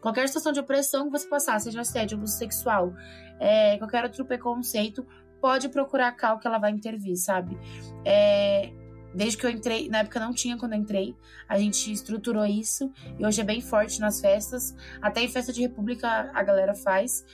[0.00, 2.94] Qualquer situação de opressão que você passar, seja assédio, abuso sexual,
[3.40, 5.04] é, qualquer outro preconceito,
[5.40, 7.58] pode procurar a Cal que ela vai intervir, sabe?
[8.04, 8.72] É,
[9.14, 11.14] desde que eu entrei, na época não tinha quando eu entrei,
[11.48, 14.74] a gente estruturou isso e hoje é bem forte nas festas.
[15.00, 17.24] Até em festa de república a galera faz.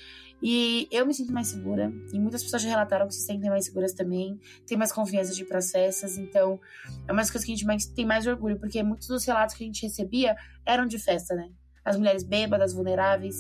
[0.43, 1.93] E eu me sinto mais segura.
[2.12, 4.40] E muitas pessoas já relataram que se sentem mais seguras também.
[4.66, 6.16] Tem mais confiança de festas.
[6.16, 6.59] Então,
[7.07, 8.59] é uma das coisas que a gente mais, tem mais orgulho.
[8.59, 11.51] Porque muitos dos relatos que a gente recebia eram de festa, né?
[11.85, 13.37] As mulheres bêbadas, vulneráveis.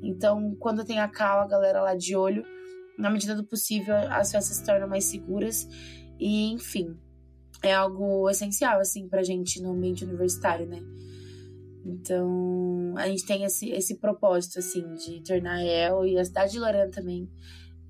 [0.00, 2.44] Então, quando tem a cal, a galera lá de olho.
[2.96, 5.66] Na medida do possível, as festas se tornam mais seguras.
[6.20, 6.96] E, enfim,
[7.64, 10.82] é algo essencial, assim, pra gente no ambiente universitário, né?
[11.84, 16.58] Então, a gente tem esse, esse propósito, assim, de tornar El e a cidade de
[16.58, 17.28] Lorena também,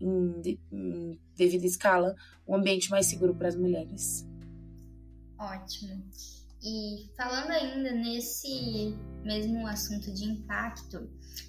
[0.00, 2.14] em, em devida escala,
[2.46, 4.26] um ambiente mais seguro para as mulheres.
[5.38, 6.02] Ótimo.
[6.62, 11.08] E falando ainda nesse mesmo assunto de impacto,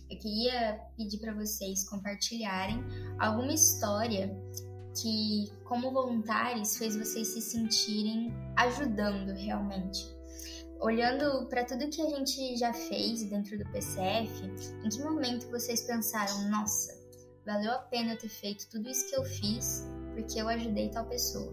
[0.09, 2.83] eu queria pedir para vocês compartilharem
[3.17, 4.35] alguma história
[5.01, 10.13] que, como voluntários, fez vocês se sentirem ajudando realmente?
[10.79, 14.43] Olhando para tudo que a gente já fez dentro do PCF,
[14.83, 16.93] em que momento vocês pensaram, nossa,
[17.45, 21.51] valeu a pena ter feito tudo isso que eu fiz porque eu ajudei tal pessoa?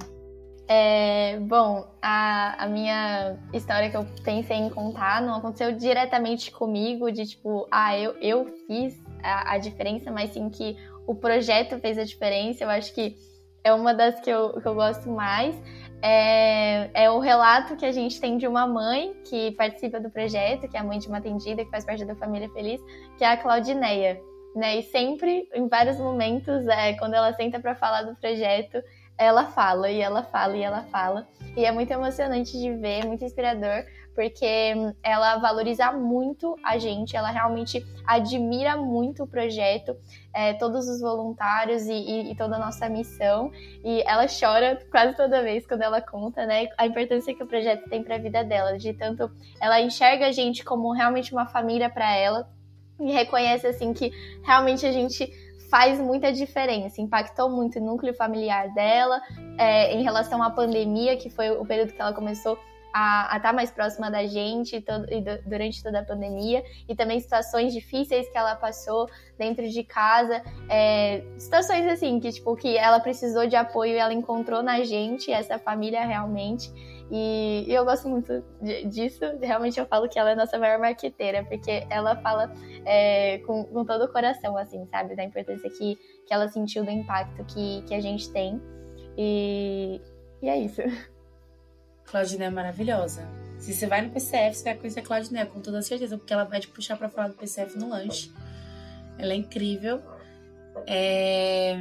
[0.68, 7.10] É, bom, a, a minha história que eu pensei em contar não aconteceu diretamente comigo,
[7.10, 10.76] de tipo, ah, eu, eu fiz a, a diferença, mas sim que
[11.06, 12.64] o projeto fez a diferença.
[12.64, 13.16] Eu acho que
[13.64, 15.54] é uma das que eu, que eu gosto mais.
[16.04, 20.68] É, é, o relato que a gente tem de uma mãe que participa do projeto,
[20.68, 22.80] que é a mãe de uma atendida, que faz parte da Família Feliz,
[23.16, 24.20] que é a Claudineia.
[24.54, 24.78] Né?
[24.78, 28.82] E sempre, em vários momentos, é, quando ela senta para falar do projeto,
[29.22, 31.26] ela fala, e ela fala, e ela fala.
[31.56, 37.30] E é muito emocionante de ver, muito inspirador, porque ela valoriza muito a gente, ela
[37.30, 39.96] realmente admira muito o projeto,
[40.34, 43.50] é, todos os voluntários e, e, e, toda a nossa missão.
[43.84, 47.88] E ela chora quase toda vez quando ela conta, né, a importância que o projeto
[47.88, 49.30] tem para a vida dela, de tanto
[49.60, 52.48] ela enxerga a gente como realmente uma família para ela
[53.00, 54.12] e reconhece assim que
[54.44, 55.30] realmente a gente
[55.72, 59.22] faz muita diferença, impactou muito o núcleo familiar dela,
[59.56, 62.58] é, em relação à pandemia, que foi o período que ela começou
[62.92, 66.94] a estar tá mais próxima da gente todo, e do, durante toda a pandemia e
[66.94, 69.08] também situações difíceis que ela passou
[69.38, 74.12] dentro de casa, é, situações assim que tipo que ela precisou de apoio e ela
[74.12, 76.70] encontrou na gente essa família realmente
[77.12, 79.20] e, e eu gosto muito de, disso.
[79.40, 82.50] Realmente eu falo que ela é nossa maior marqueteira porque ela fala
[82.86, 86.90] é, com, com todo o coração assim, sabe, da importância que que ela sentiu do
[86.90, 88.58] impacto que que a gente tem
[89.18, 90.00] e,
[90.40, 90.80] e é isso.
[92.06, 93.28] Claudina é maravilhosa.
[93.58, 96.44] Se você vai no PCF, você vai conhecer a Claudinei, com toda certeza, porque ela
[96.44, 98.32] vai te puxar pra falar do PCF no lanche.
[99.18, 100.02] Ela é incrível.
[100.86, 101.76] É...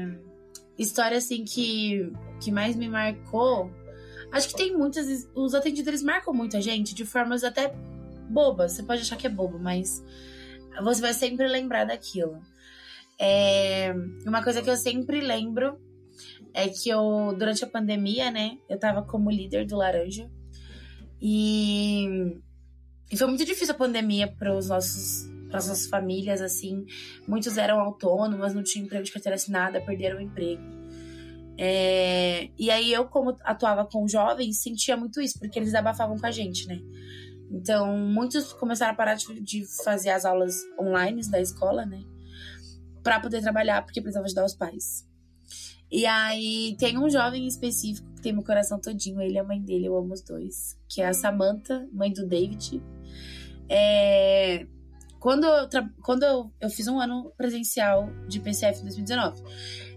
[0.78, 3.72] História, assim, que, que mais me marcou.
[4.32, 5.28] Acho que tem muitas.
[5.36, 7.74] Os atendidos, eles marcam muita gente de formas até
[8.30, 8.74] bobas.
[8.74, 10.04] Você pode achar que é bobo, mas
[10.82, 12.40] você vai sempre lembrar daquilo.
[13.20, 13.94] É...
[14.26, 15.80] Uma coisa que eu sempre lembro
[16.54, 20.30] é que eu, durante a pandemia, né, eu tava como líder do Laranja.
[21.22, 22.40] E,
[23.12, 26.86] e foi muito difícil a pandemia para os nossos para as nossas famílias, assim.
[27.28, 30.62] Muitos eram autônomos, não tinham emprego de carteira assinada, perderam o emprego.
[31.58, 32.50] É...
[32.58, 36.32] E aí eu, como atuava com jovens, sentia muito isso, porque eles abafavam com a
[36.32, 36.80] gente, né?
[37.52, 42.02] Então, muitos começaram a parar de, de fazer as aulas online da escola, né?
[43.04, 45.06] Para poder trabalhar, porque precisava ajudar os pais.
[45.92, 49.62] E aí tem um jovem específico que tem meu coração todinho, ele é a mãe
[49.62, 52.82] dele, eu amo os dois, que é a Samantha, mãe do David.
[53.68, 54.66] É...
[55.22, 55.70] Quando, eu,
[56.02, 59.44] quando eu, eu fiz um ano presencial de PCF em 2019.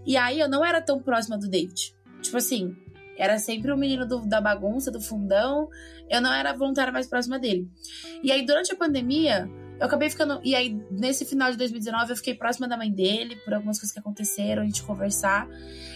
[0.05, 1.95] E aí eu não era tão próxima do David.
[2.21, 2.77] Tipo assim,
[3.17, 5.67] era sempre o menino do, da bagunça, do fundão.
[6.07, 7.67] Eu não era voluntária mais próxima dele.
[8.21, 10.39] E aí, durante a pandemia, eu acabei ficando.
[10.43, 13.91] E aí, nesse final de 2019, eu fiquei próxima da mãe dele, por algumas coisas
[13.91, 15.47] que aconteceram, a gente conversar.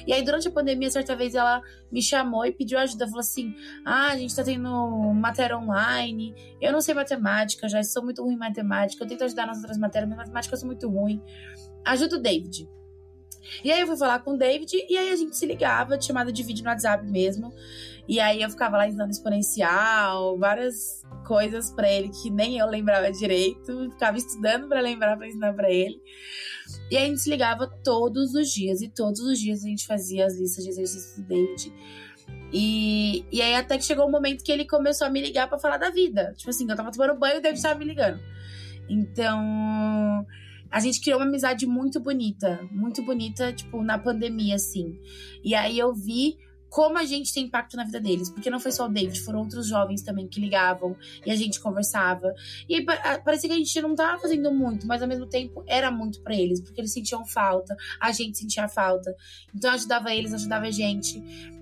[0.06, 1.62] E aí, durante a pandemia, certa vez, ela
[1.92, 3.06] me chamou e pediu ajuda.
[3.06, 3.54] Falou assim:
[3.86, 4.70] Ah, a gente tá tendo
[5.14, 6.36] matéria online.
[6.62, 9.04] Eu não sei matemática, já sou muito ruim em matemática.
[9.04, 11.22] Eu tento ajudar nas outras matérias, mas matemática eu sou muito ruim.
[11.86, 12.68] Ajuda o David.
[13.64, 16.32] E aí eu fui falar com o David e aí a gente se ligava, chamada
[16.32, 17.54] de vídeo no WhatsApp mesmo.
[18.08, 23.12] E aí eu ficava lá ensinando exponencial, várias coisas para ele que nem eu lembrava
[23.12, 26.02] direito, ficava estudando para lembrar para ensinar para ele.
[26.90, 30.26] E a gente se ligava todos os dias e todos os dias a gente fazia
[30.26, 31.72] as listas de exercícios do David.
[32.52, 35.48] E, e aí até que chegou o um momento que ele começou a me ligar
[35.48, 36.34] para falar da vida.
[36.36, 38.20] Tipo assim, eu tava tomando banho e o David tava me ligando.
[38.90, 40.26] Então,
[40.72, 45.00] a gente criou uma amizade muito bonita, muito bonita, tipo, na pandemia, assim.
[45.44, 46.40] E aí eu vi
[46.70, 48.30] como a gente tem impacto na vida deles.
[48.30, 51.60] Porque não foi só o David, foram outros jovens também que ligavam e a gente
[51.60, 52.34] conversava.
[52.68, 56.22] E parecia que a gente não tava fazendo muito, mas ao mesmo tempo era muito
[56.22, 59.16] para eles, porque eles sentiam falta, a gente sentia falta.
[59.54, 61.22] Então ajudava eles, ajudava a gente.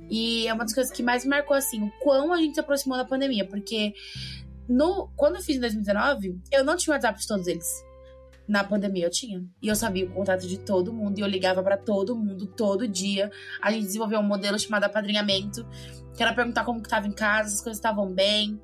[0.10, 2.98] E é uma das coisas que mais marcou assim, o quão a gente se aproximou
[2.98, 3.94] da pandemia, porque
[4.68, 7.87] no, quando eu fiz em 2019, eu não tinha WhatsApp de todos eles.
[8.48, 9.44] Na pandemia eu tinha.
[9.62, 11.20] E eu sabia o contato de todo mundo.
[11.20, 13.30] E eu ligava para todo mundo todo dia.
[13.62, 15.68] A gente desenvolveu um modelo chamado apadrinhamento.
[16.16, 18.60] Que era perguntar como que tava em casa, se as coisas estavam bem.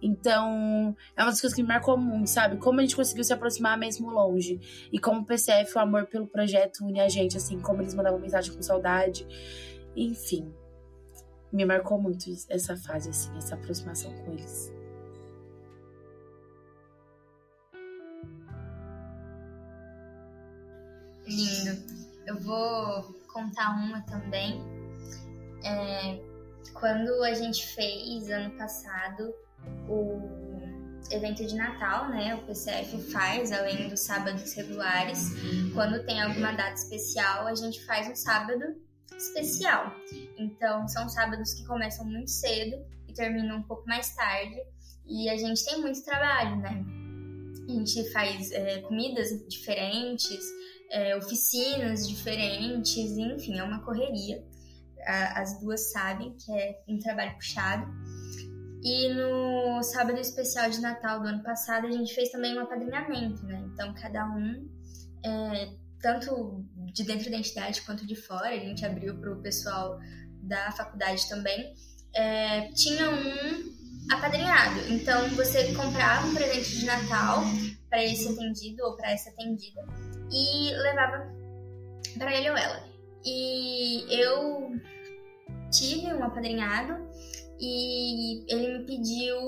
[0.00, 2.58] Então, é uma das coisas que me marcou muito, sabe?
[2.58, 4.60] Como a gente conseguiu se aproximar mesmo longe.
[4.92, 8.20] E como o PCF, o amor pelo projeto une a gente, assim, como eles mandavam
[8.20, 9.26] mensagem com saudade.
[9.96, 10.52] Enfim,
[11.50, 14.83] me marcou muito essa fase, assim, essa aproximação com eles.
[21.26, 21.82] Lindo.
[22.26, 24.60] Eu vou contar uma também.
[25.64, 26.20] É,
[26.74, 29.32] quando a gente fez ano passado
[29.88, 30.20] o
[31.10, 32.34] evento de Natal, né?
[32.34, 35.30] O PCF faz, além dos sábados regulares.
[35.72, 38.62] Quando tem alguma data especial, a gente faz um sábado
[39.16, 39.94] especial.
[40.38, 42.76] Então, são sábados que começam muito cedo
[43.08, 44.56] e terminam um pouco mais tarde.
[45.06, 46.84] E a gente tem muito trabalho, né?
[47.68, 50.44] A gente faz é, comidas diferentes,
[50.90, 54.44] é, oficinas diferentes, enfim, é uma correria.
[55.06, 57.86] As duas sabem que é um trabalho puxado.
[58.82, 63.42] E no sábado especial de Natal do ano passado, a gente fez também um apadrinhamento,
[63.44, 63.62] né?
[63.72, 64.68] Então, cada um,
[65.24, 65.70] é,
[66.00, 69.98] tanto de dentro da entidade quanto de fora, a gente abriu para o pessoal
[70.42, 71.74] da faculdade também,
[72.14, 74.80] é, tinha um apadrinhado.
[74.90, 77.42] Então, você comprava um presente de Natal
[77.94, 79.86] para esse atendido ou para essa atendida
[80.32, 81.32] e levava
[82.18, 82.82] para ele ou ela.
[83.24, 84.72] E eu
[85.70, 87.08] tive um apadrinhado
[87.60, 89.38] e ele me pediu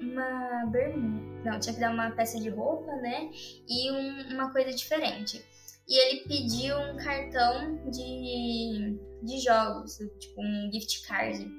[0.00, 1.32] uma bermuda.
[1.44, 3.30] Não, tinha que dar uma peça de roupa, né?
[3.68, 5.44] E um, uma coisa diferente.
[5.88, 11.50] E ele pediu um cartão de, de jogos, tipo um gift card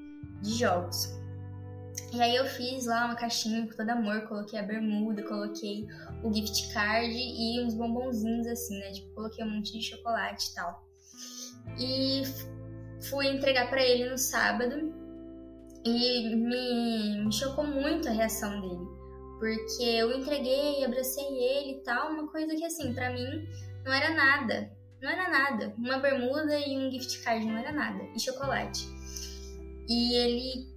[0.41, 1.21] de jogos.
[2.13, 5.87] E aí eu fiz lá uma caixinha com todo amor, coloquei a bermuda, coloquei
[6.23, 8.91] o gift card e uns bombonzinhos assim, né?
[8.91, 10.83] Tipo, coloquei um monte de chocolate e tal.
[11.77, 12.23] E
[13.09, 14.93] fui entregar para ele no sábado
[15.85, 18.87] e me, me chocou muito a reação dele.
[19.39, 23.45] Porque eu entreguei, abracei ele e tal, uma coisa que assim, para mim
[23.83, 24.71] não era nada.
[25.01, 25.73] Não era nada.
[25.77, 28.03] Uma bermuda e um gift card não era nada.
[28.15, 28.87] E chocolate.
[29.89, 30.72] E ele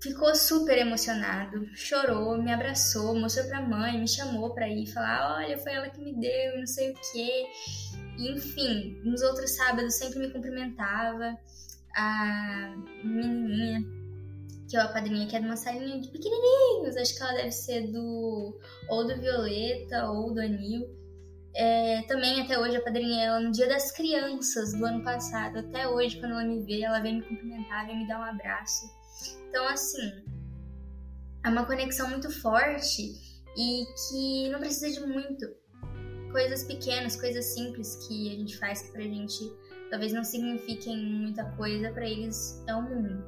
[0.00, 5.58] ficou super emocionado, chorou, me abraçou, mostrou pra mãe, me chamou pra ir falar: olha,
[5.58, 7.46] foi ela que me deu, não sei o quê.
[8.18, 11.36] enfim, nos outros sábados sempre me cumprimentava.
[11.96, 13.80] A menininha,
[14.68, 17.50] que é a padrinha, que é de uma salinha de pequenininhos, acho que ela deve
[17.50, 18.56] ser do
[18.88, 20.86] ou do Violeta ou do Anil.
[21.54, 25.88] É, também até hoje a padrinha ela no dia das crianças do ano passado, até
[25.88, 28.97] hoje quando ela me vê, ela vem me cumprimentar, vem me dar um abraço.
[29.48, 30.24] Então, assim,
[31.44, 33.14] é uma conexão muito forte
[33.56, 35.46] e que não precisa de muito.
[36.30, 39.50] Coisas pequenas, coisas simples que a gente faz que pra gente
[39.90, 43.24] talvez não signifiquem muita coisa, para eles é o mundo.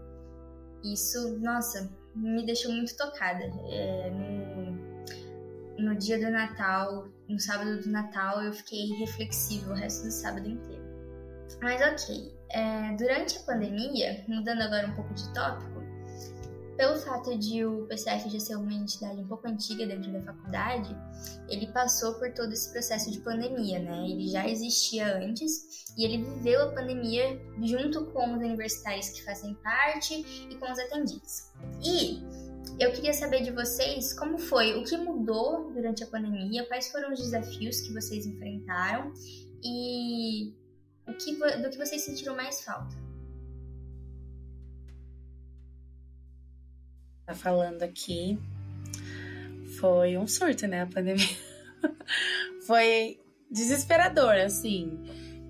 [0.84, 3.44] Isso, nossa, me deixou muito tocada.
[3.70, 10.04] É, no, no dia do Natal, no sábado do Natal, eu fiquei reflexiva o resto
[10.04, 10.82] do sábado inteiro.
[11.62, 15.80] Mas ok, é, durante a pandemia, mudando agora um pouco de tópico,
[16.80, 20.96] pelo fato de o PCF já ser uma entidade um pouco antiga dentro da faculdade,
[21.46, 24.08] ele passou por todo esse processo de pandemia, né?
[24.08, 29.54] Ele já existia antes e ele viveu a pandemia junto com os universitários que fazem
[29.56, 31.50] parte e com os atendidos.
[31.84, 32.22] E
[32.78, 37.12] eu queria saber de vocês como foi, o que mudou durante a pandemia, quais foram
[37.12, 39.12] os desafios que vocês enfrentaram
[39.62, 40.54] e
[41.10, 43.10] o que, do que vocês sentiram mais falta.
[47.30, 48.38] tá falando aqui.
[49.78, 50.82] Foi um surto, né?
[50.82, 51.24] A pandemia.
[52.66, 54.98] foi desesperador, assim.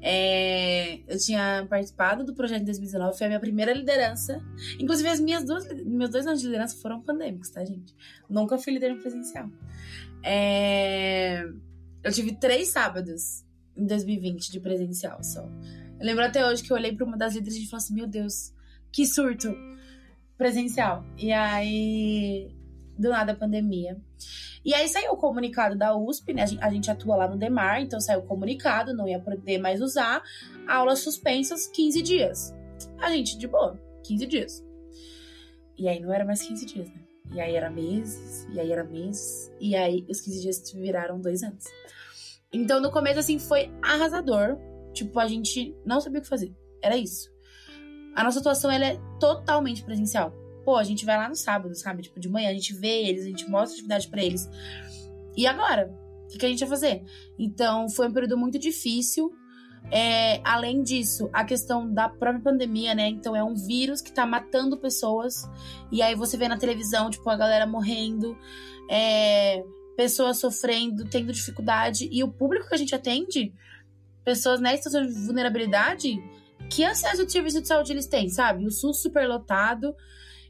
[0.02, 4.42] É, eu tinha participado do projeto em 2019, foi a minha primeira liderança.
[4.78, 7.94] Inclusive, as minhas duas, meus dois anos de liderança foram pandêmicos, tá, gente?
[8.28, 9.50] Nunca fui líder presencial.
[10.22, 11.44] É,
[12.02, 13.44] eu tive três sábados
[13.80, 15.42] em 2020 de presencial só.
[15.42, 18.06] Eu lembro até hoje que eu olhei para uma das líderes e falei assim: Meu
[18.06, 18.52] Deus,
[18.92, 19.54] que surto!
[20.40, 21.04] presencial.
[21.18, 22.50] E aí,
[22.98, 24.00] do nada, a pandemia.
[24.64, 26.44] E aí saiu o comunicado da USP, né?
[26.62, 30.22] A gente, atua lá no DEMAR, então saiu o comunicado, não ia poder mais usar.
[30.66, 32.54] Aulas suspensas, 15 dias.
[32.98, 34.64] A gente, de boa, 15 dias.
[35.76, 37.00] E aí não era mais 15 dias, né?
[37.32, 41.42] E aí era meses, e aí era meses, e aí os 15 dias viraram dois
[41.42, 41.64] anos.
[42.52, 44.58] Então no começo, assim, foi arrasador.
[44.92, 46.52] Tipo, a gente não sabia o que fazer.
[46.82, 47.30] Era isso.
[48.14, 50.32] A nossa atuação ela é totalmente presencial.
[50.64, 52.02] Pô, a gente vai lá no sábado, sabe?
[52.02, 54.48] Tipo, de manhã a gente vê eles, a gente mostra atividade para eles.
[55.36, 55.90] E agora?
[56.24, 57.02] O que, que, a gente vai fazer?
[57.38, 59.32] Então, foi um período muito difícil.
[59.90, 63.08] É, além disso, a questão da própria pandemia, né?
[63.08, 65.48] Então, é um vírus que tá matando pessoas.
[65.90, 68.36] E aí você vê na televisão, tipo, a galera morrendo,
[68.88, 69.64] é,
[70.00, 72.08] pessoas sofrendo, tendo dificuldade.
[72.10, 73.52] E o público que a gente atende,
[74.24, 76.16] pessoas nessa situação de vulnerabilidade,
[76.70, 78.64] que acesso de serviço de saúde eles têm, sabe?
[78.64, 79.94] O SUS superlotado,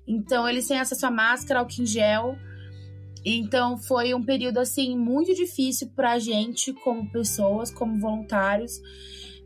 [0.07, 2.39] então eles têm acesso a máscara, álcool em gel.
[3.25, 8.81] Então foi um período assim muito difícil para a gente como pessoas, como voluntários.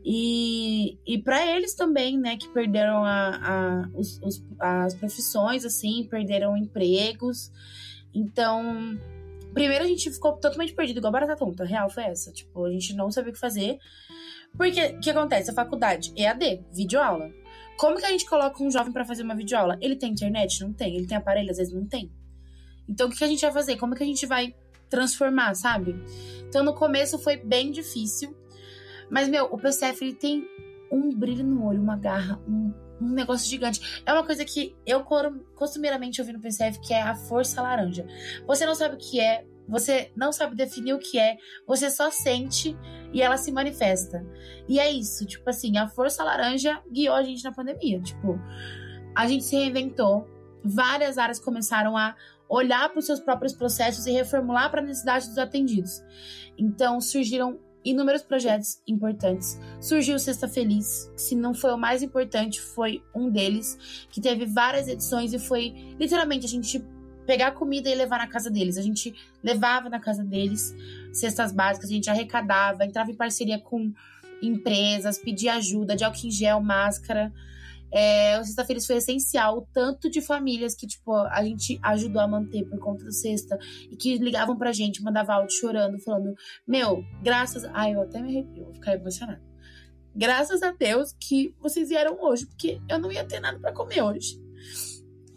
[0.05, 6.07] E, e para eles também, né, que perderam a, a os, os, as profissões, assim,
[6.07, 7.51] perderam empregos.
[8.13, 8.99] Então,
[9.55, 11.63] primeiro a gente ficou totalmente perdido, igual barata tonta.
[11.63, 12.31] A real foi essa.
[12.31, 13.79] Tipo, a gente não sabia o que fazer.
[14.55, 15.49] Porque o que acontece?
[15.49, 17.31] A faculdade EAD, videoaula.
[17.77, 19.77] Como que a gente coloca um jovem para fazer uma videoaula?
[19.81, 20.61] Ele tem internet?
[20.61, 20.95] Não tem.
[20.95, 21.49] Ele tem aparelho?
[21.49, 22.11] Às vezes não tem.
[22.87, 23.77] Então o que a gente vai fazer?
[23.77, 24.53] Como que a gente vai
[24.89, 25.95] transformar, sabe?
[26.47, 28.35] Então no começo foi bem difícil.
[29.09, 30.47] Mas, meu, o PCF ele tem
[30.91, 34.01] um brilho no olho, uma garra, um, um negócio gigante.
[34.05, 35.03] É uma coisa que eu
[35.55, 38.05] costumeiramente ouvi no PCF, que é a força laranja.
[38.47, 41.37] Você não sabe o que é, você não sabe definir o que é,
[41.67, 42.77] você só sente
[43.11, 44.25] e ela se manifesta.
[44.67, 47.99] E é isso, tipo assim, a força laranja guiou a gente na pandemia.
[48.01, 48.39] Tipo,
[49.15, 50.27] a gente se reinventou,
[50.63, 52.15] várias áreas começaram a
[52.47, 56.03] olhar para os seus próprios processos e reformular para a necessidade dos atendidos.
[56.57, 59.59] Então surgiram inúmeros projetos importantes.
[59.79, 64.45] Surgiu Sexta Feliz, que se não foi o mais importante, foi um deles, que teve
[64.45, 66.83] várias edições e foi literalmente a gente
[67.25, 68.77] pegar comida e levar na casa deles.
[68.77, 69.13] A gente
[69.43, 70.75] levava na casa deles
[71.13, 73.93] cestas básicas, a gente arrecadava, entrava em parceria com
[74.41, 77.31] empresas, pedia ajuda de álcool em gel, máscara.
[77.97, 82.21] É, o Sexta Feliz foi essencial, o tanto de famílias que, tipo, a gente ajudou
[82.21, 83.57] a manter por conta do Sexta
[83.89, 86.35] e que ligavam pra gente, mandavam áudio chorando, falando:
[86.67, 87.63] Meu, graças.
[87.73, 89.41] Ai, eu até me arrepio, vou ficar emocionada.
[90.13, 94.01] Graças a Deus que vocês vieram hoje, porque eu não ia ter nada para comer
[94.01, 94.41] hoje.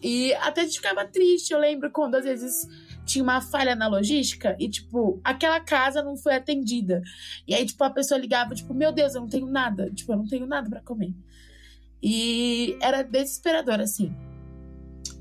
[0.02, 2.66] E até a gente ficava triste, eu lembro quando às vezes
[3.04, 7.02] tinha uma falha na logística e, tipo, aquela casa não foi atendida.
[7.46, 9.90] E aí, tipo, a pessoa ligava, tipo, meu Deus, eu não tenho nada.
[9.92, 11.14] Tipo, eu não tenho nada para comer.
[12.02, 14.14] E era desesperador, assim.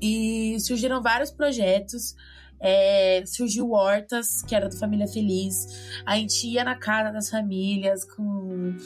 [0.00, 2.14] E surgiram vários projetos.
[2.60, 5.66] É, surgiu Hortas, que era do Família Feliz.
[6.04, 8.76] A gente ia na casa das famílias com,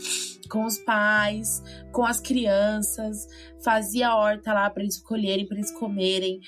[0.51, 3.27] com os pais, com as crianças,
[3.65, 6.41] fazia horta lá para eles colherem, para eles comerem.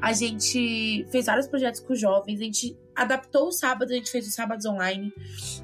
[0.00, 4.26] A gente fez vários projetos com jovens, a gente adaptou o sábado, a gente fez
[4.26, 5.12] os sábados online.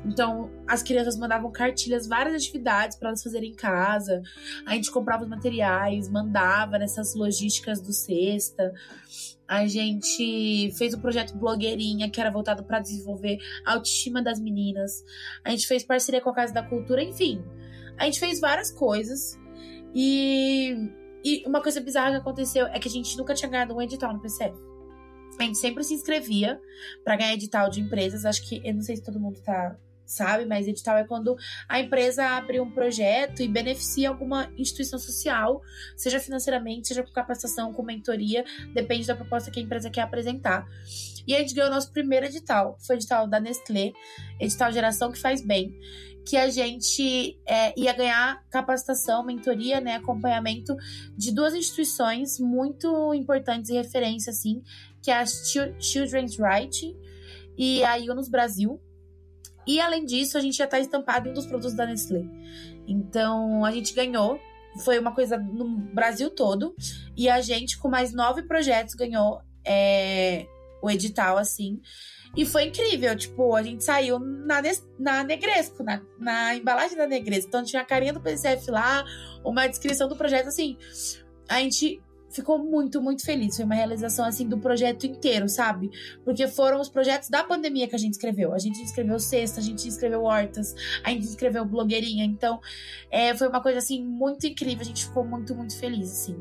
[0.04, 4.22] Então, as crianças mandavam cartilhas, várias atividades para elas fazerem em casa.
[4.66, 8.72] A gente comprava os materiais, mandava nessas logísticas do Sexta.
[9.46, 15.04] A gente fez o projeto Blogueirinha, que era voltado para desenvolver a autoestima das meninas.
[15.44, 17.42] A gente fez parceria com a Casa da Cultura, enfim.
[17.98, 19.38] A gente fez várias coisas.
[19.94, 20.74] E,
[21.24, 24.12] e uma coisa bizarra que aconteceu é que a gente nunca tinha ganhado um edital
[24.12, 24.56] no PCF.
[25.38, 26.60] A gente sempre se inscrevia
[27.04, 28.24] para ganhar edital de empresas.
[28.24, 29.76] Acho que, eu não sei se todo mundo tá
[30.08, 30.46] sabe?
[30.46, 31.36] Mas edital é quando
[31.68, 35.60] a empresa abre um projeto e beneficia alguma instituição social,
[35.96, 40.66] seja financeiramente, seja com capacitação, com mentoria, depende da proposta que a empresa quer apresentar.
[41.26, 43.92] E a gente ganhou o nosso primeiro edital, foi o edital da Nestlé,
[44.40, 45.78] edital Geração que Faz Bem,
[46.28, 50.76] que a gente é, ia ganhar capacitação, mentoria, né, acompanhamento
[51.16, 54.62] de duas instituições muito importantes e referência, assim,
[55.02, 56.94] que é a Children's Right
[57.56, 58.78] e a Yunus Brasil,
[59.68, 62.24] e além disso, a gente já está estampado em um dos produtos da Nestlé.
[62.86, 64.40] Então, a gente ganhou.
[64.82, 66.74] Foi uma coisa no Brasil todo.
[67.14, 70.46] E a gente, com mais nove projetos, ganhou é,
[70.82, 71.80] o edital, assim.
[72.36, 74.60] E foi incrível, tipo, a gente saiu na,
[74.98, 77.48] na Negresco, na, na embalagem da Negresco.
[77.48, 79.04] Então tinha a carinha do PCF lá,
[79.44, 80.76] uma descrição do projeto, assim.
[81.48, 82.00] A gente
[82.30, 83.56] ficou muito, muito feliz.
[83.56, 85.90] Foi uma realização, assim, do projeto inteiro, sabe?
[86.24, 88.52] Porque foram os projetos da pandemia que a gente escreveu.
[88.52, 92.24] A gente escreveu Sexta, a gente escreveu Hortas, a gente escreveu Blogueirinha.
[92.24, 92.60] Então,
[93.10, 94.82] é, foi uma coisa, assim, muito incrível.
[94.82, 96.40] A gente ficou muito, muito feliz, assim.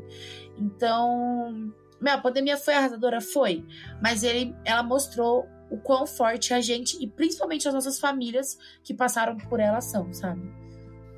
[0.58, 3.20] Então, meu, a pandemia foi arrasadora?
[3.20, 3.64] Foi.
[4.00, 8.94] Mas ele, ela mostrou o quão forte a gente e principalmente as nossas famílias que
[8.94, 10.58] passaram por ela são, sabe?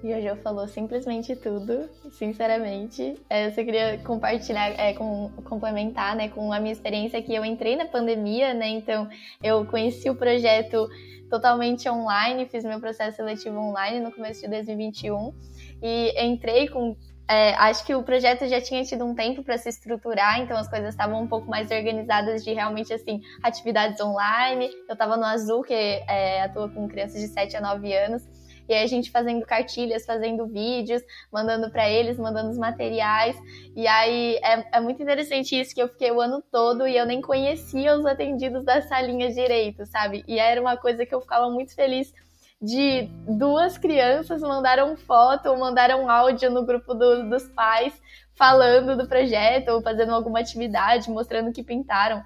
[0.03, 3.17] Jojo falou simplesmente tudo, sinceramente.
[3.29, 7.45] É, eu só queria compartilhar, é, com, complementar, né, com a minha experiência que eu
[7.45, 9.09] entrei na pandemia, né, então
[9.43, 10.89] eu conheci o projeto
[11.29, 15.33] totalmente online, fiz meu processo seletivo online no começo de 2021
[15.83, 16.97] e entrei com
[17.31, 20.69] é, acho que o projeto já tinha tido um tempo para se estruturar, então as
[20.69, 24.69] coisas estavam um pouco mais organizadas de realmente assim atividades online.
[24.89, 28.29] Eu estava no Azul, que é, atua com crianças de 7 a 9 anos.
[28.69, 31.03] E aí a gente fazendo cartilhas, fazendo vídeos,
[31.33, 33.37] mandando para eles, mandando os materiais.
[33.77, 37.07] E aí é, é, muito interessante isso que eu fiquei o ano todo e eu
[37.07, 40.25] nem conhecia os atendidos das salinhas direito, sabe?
[40.27, 42.13] E era uma coisa que eu ficava muito feliz
[42.61, 48.01] de duas crianças mandaram foto ou mandaram áudio no grupo do, dos pais
[48.35, 52.23] falando do projeto ou fazendo alguma atividade, mostrando que pintaram.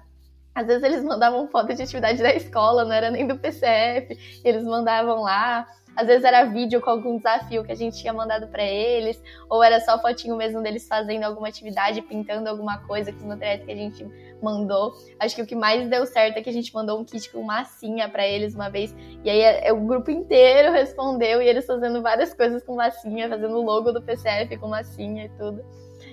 [0.53, 4.63] Às vezes eles mandavam foto de atividade da escola, não era nem do PCF, eles
[4.63, 5.67] mandavam lá.
[5.95, 9.63] Às vezes era vídeo com algum desafio que a gente tinha mandado para eles, ou
[9.63, 13.71] era só fotinho mesmo deles fazendo alguma atividade, pintando alguma coisa com os materiais que
[13.71, 14.05] a gente
[14.41, 14.93] mandou.
[15.19, 17.41] Acho que o que mais deu certo é que a gente mandou um kit com
[17.41, 22.01] massinha para eles uma vez, e aí é, o grupo inteiro respondeu e eles fazendo
[22.01, 25.63] várias coisas com massinha, fazendo o logo do PCF com massinha e tudo.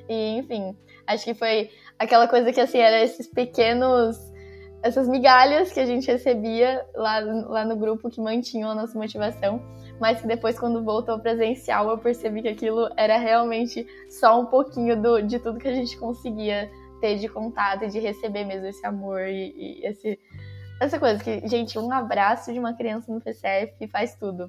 [0.08, 0.76] E enfim,
[1.06, 4.31] acho que foi aquela coisa que assim, era esses pequenos
[4.82, 9.62] essas migalhas que a gente recebia lá, lá no grupo que mantinham a nossa motivação,
[10.00, 15.00] mas que depois, quando voltou presencial, eu percebi que aquilo era realmente só um pouquinho
[15.00, 16.68] do, de tudo que a gente conseguia
[17.00, 20.18] ter de contato e de receber mesmo esse amor e, e esse,
[20.80, 24.48] essa coisa que, gente, um abraço de uma criança no PCF faz tudo.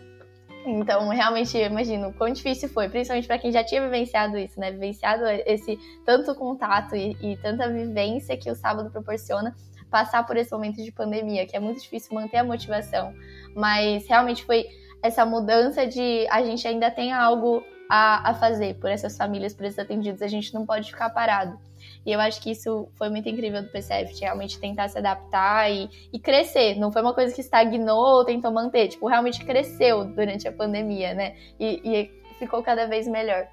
[0.66, 4.72] Então, realmente, eu imagino quão difícil foi, principalmente para quem já tinha vivenciado isso, né?
[4.72, 9.54] Vivenciado esse tanto contato e, e tanta vivência que o sábado proporciona
[9.94, 13.14] passar por esse momento de pandemia, que é muito difícil manter a motivação,
[13.56, 14.66] mas realmente foi
[15.04, 19.66] essa mudança de a gente ainda tem algo a, a fazer por essas famílias, por
[19.66, 21.60] esses atendidos, a gente não pode ficar parado.
[22.04, 25.88] E eu acho que isso foi muito incrível do PCF, realmente tentar se adaptar e,
[26.12, 26.76] e crescer.
[26.80, 31.14] Não foi uma coisa que estagnou ou tentou manter, tipo, realmente cresceu durante a pandemia,
[31.14, 31.36] né?
[31.60, 33.48] E, e ficou cada vez melhor.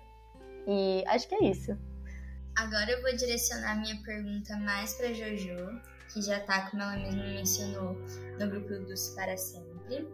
[0.67, 1.77] E acho que é isso.
[2.57, 5.81] Agora eu vou direcionar minha pergunta mais para Jojo,
[6.13, 7.97] que já está, como ela mesma mencionou,
[8.39, 10.09] no grupo dos Para Sempre.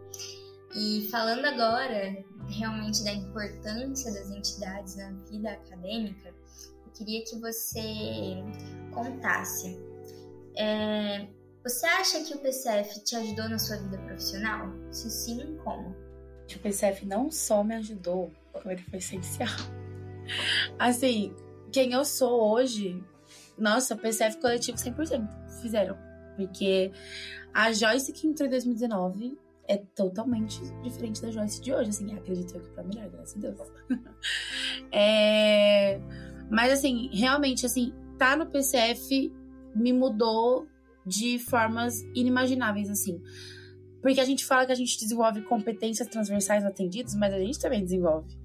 [0.74, 8.42] E falando agora realmente da importância das entidades na vida acadêmica, eu queria que você
[8.92, 9.78] contasse.
[10.57, 11.26] É,
[11.62, 14.72] você acha que o PCF te ajudou na sua vida profissional?
[14.90, 15.94] Se sim, como?
[16.55, 19.49] O PCF não só me ajudou, como ele foi essencial.
[20.78, 21.34] Assim,
[21.72, 23.03] quem eu sou hoje
[23.59, 25.28] Nossa, PCF coletivo 100%
[25.62, 25.96] fizeram.
[26.36, 26.92] Porque
[27.54, 29.38] a Joyce que entrou em 2019
[29.68, 33.61] é totalmente diferente da Joyce de hoje, assim, acredito que pra melhor, graças a Deus.
[34.92, 36.00] é...
[36.50, 39.32] Mas, assim, realmente, assim, tá no PCF
[39.74, 40.66] me mudou
[41.04, 43.20] de formas inimagináveis, assim.
[44.00, 47.82] Porque a gente fala que a gente desenvolve competências transversais atendidas, mas a gente também
[47.82, 48.36] desenvolve,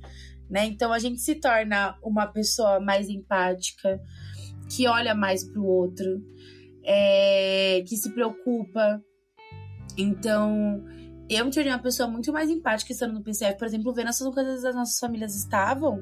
[0.49, 0.65] né?
[0.65, 4.01] Então, a gente se torna uma pessoa mais empática,
[4.75, 6.23] que olha mais pro outro,
[6.83, 7.83] é...
[7.87, 9.03] que se preocupa.
[9.97, 10.83] Então,
[11.29, 14.33] eu me tornei uma pessoa muito mais empática estando no PCF, por exemplo, vendo essas
[14.33, 16.01] coisas as nossas famílias estavam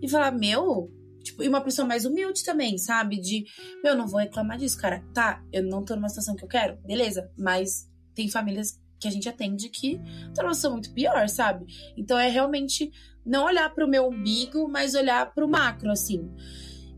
[0.00, 0.90] e falar, meu,
[1.22, 3.20] tipo, e uma pessoa mais humilde também, sabe?
[3.20, 3.44] De,
[3.82, 5.04] meu, não vou reclamar disso, cara.
[5.14, 9.10] Tá, eu não tô numa situação que eu quero, beleza, mas tem famílias que a
[9.10, 11.66] gente atende que estão numa situação muito pior, sabe?
[11.96, 12.90] Então é realmente
[13.24, 16.30] não olhar para o meu umbigo, mas olhar para o macro, assim.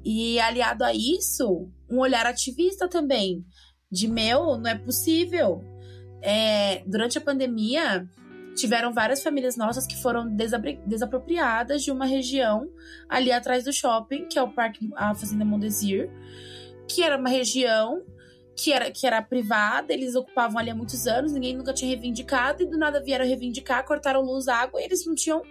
[0.04, 3.44] E aliado a isso, um olhar ativista também.
[3.90, 5.62] De meu, não é possível
[6.20, 8.08] é, durante a pandemia,
[8.54, 10.26] tiveram várias famílias nossas que foram
[10.86, 12.68] desapropriadas de uma região
[13.08, 16.10] ali atrás do shopping, que é o Parque a Fazenda Mondesir,
[16.88, 18.02] que era uma região
[18.56, 22.62] que era, que era privada, eles ocupavam ali há muitos anos, ninguém nunca tinha reivindicado,
[22.62, 25.42] e do nada vieram reivindicar, cortaram luz, água, e eles não tinham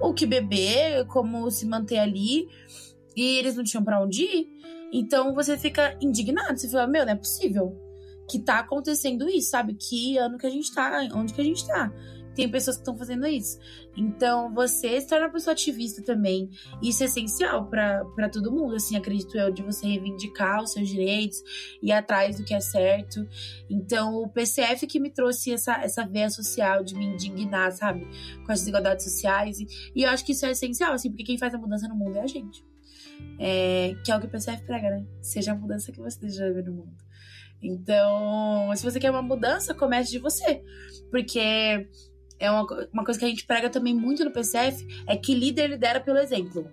[0.00, 2.48] o que beber, como se manter ali,
[3.18, 4.48] e eles não tinham para onde ir.
[4.92, 7.76] Então você fica indignado, você fala, meu, não é possível
[8.28, 9.74] que tá acontecendo isso, sabe?
[9.74, 11.92] Que ano que a gente tá, onde que a gente tá.
[12.34, 13.58] Tem pessoas que estão fazendo isso.
[13.96, 16.48] Então, você se torna uma pessoa ativista também.
[16.80, 21.42] Isso é essencial para todo mundo, assim, acredito eu, de você reivindicar os seus direitos,
[21.82, 23.26] ir atrás do que é certo.
[23.68, 28.06] Então, o PCF que me trouxe essa, essa veia social de me indignar, sabe?
[28.46, 29.58] Com as desigualdades sociais.
[29.58, 29.66] E,
[29.96, 32.18] e eu acho que isso é essencial, assim, porque quem faz a mudança no mundo
[32.18, 32.62] é a gente.
[33.38, 35.06] É, que é o que o PCF prega, né?
[35.20, 36.96] Seja a mudança que você deseja ver no mundo.
[37.62, 40.62] Então, se você quer uma mudança, comece de você.
[41.10, 41.88] Porque
[42.38, 45.68] é uma, uma coisa que a gente prega também muito no PCF, é que líder
[45.68, 46.70] lidera pelo exemplo.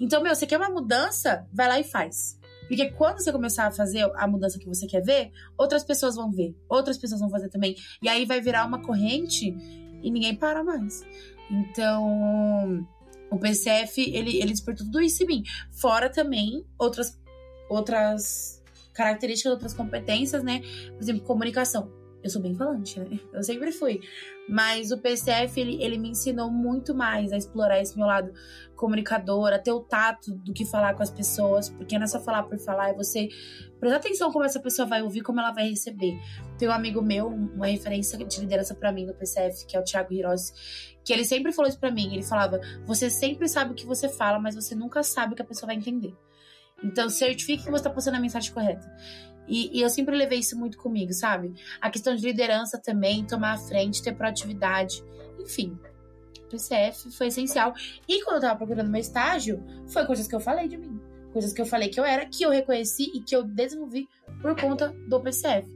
[0.00, 2.38] Então, meu, você quer uma mudança, vai lá e faz.
[2.66, 6.30] Porque quando você começar a fazer a mudança que você quer ver, outras pessoas vão
[6.30, 7.76] ver, outras pessoas vão fazer também.
[8.02, 9.54] E aí vai virar uma corrente
[10.02, 11.04] e ninguém para mais.
[11.48, 12.86] Então,
[13.30, 15.44] o PCF, ele, ele despertou tudo isso em mim.
[15.70, 17.18] Fora também outras,
[17.68, 18.62] outras
[18.92, 20.60] características, outras competências, né?
[20.92, 21.90] Por exemplo, comunicação.
[22.22, 23.20] Eu sou bem falante, né?
[23.32, 24.00] Eu sempre fui.
[24.48, 28.32] Mas o PCF, ele, ele me ensinou muito mais a explorar esse meu lado
[28.74, 32.20] comunicador, a ter o tato do que falar com as pessoas, porque não é só
[32.20, 33.28] falar por falar, é você
[33.80, 36.18] prestar atenção como essa pessoa vai ouvir, como ela vai receber.
[36.58, 39.84] Tem um amigo meu, uma referência de liderança para mim no PCF, que é o
[39.84, 40.52] Thiago Hirossi,
[41.04, 42.12] que ele sempre falou isso para mim.
[42.12, 45.42] Ele falava: Você sempre sabe o que você fala, mas você nunca sabe o que
[45.42, 46.14] a pessoa vai entender.
[46.84, 48.86] Então, certifique que você está passando a mensagem correta.
[49.48, 51.54] E, e, eu sempre levei isso muito comigo, sabe?
[51.80, 55.04] A questão de liderança também, tomar a frente, ter proatividade.
[55.38, 55.78] Enfim,
[56.50, 57.74] PCF foi essencial.
[58.08, 61.00] E quando eu tava procurando meu estágio, foi coisas que eu falei de mim.
[61.32, 64.08] Coisas que eu falei que eu era, que eu reconheci e que eu desenvolvi
[64.40, 65.68] por conta do PCF.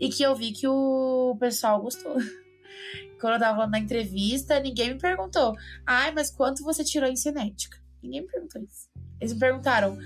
[0.00, 2.16] E que eu vi que o pessoal gostou.
[3.20, 5.54] Quando eu tava na entrevista, ninguém me perguntou.
[5.86, 7.78] Ai, mas quanto você tirou em cinética?
[8.02, 8.88] Ninguém me perguntou isso.
[9.20, 9.96] Eles me perguntaram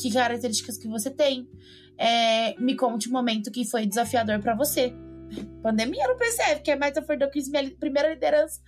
[0.00, 1.48] que características que você tem.
[1.98, 4.94] É, me conte um momento que foi desafiador para você.
[5.62, 8.60] Pandemia no PCF, que é mais desafiador que minha primeira liderança.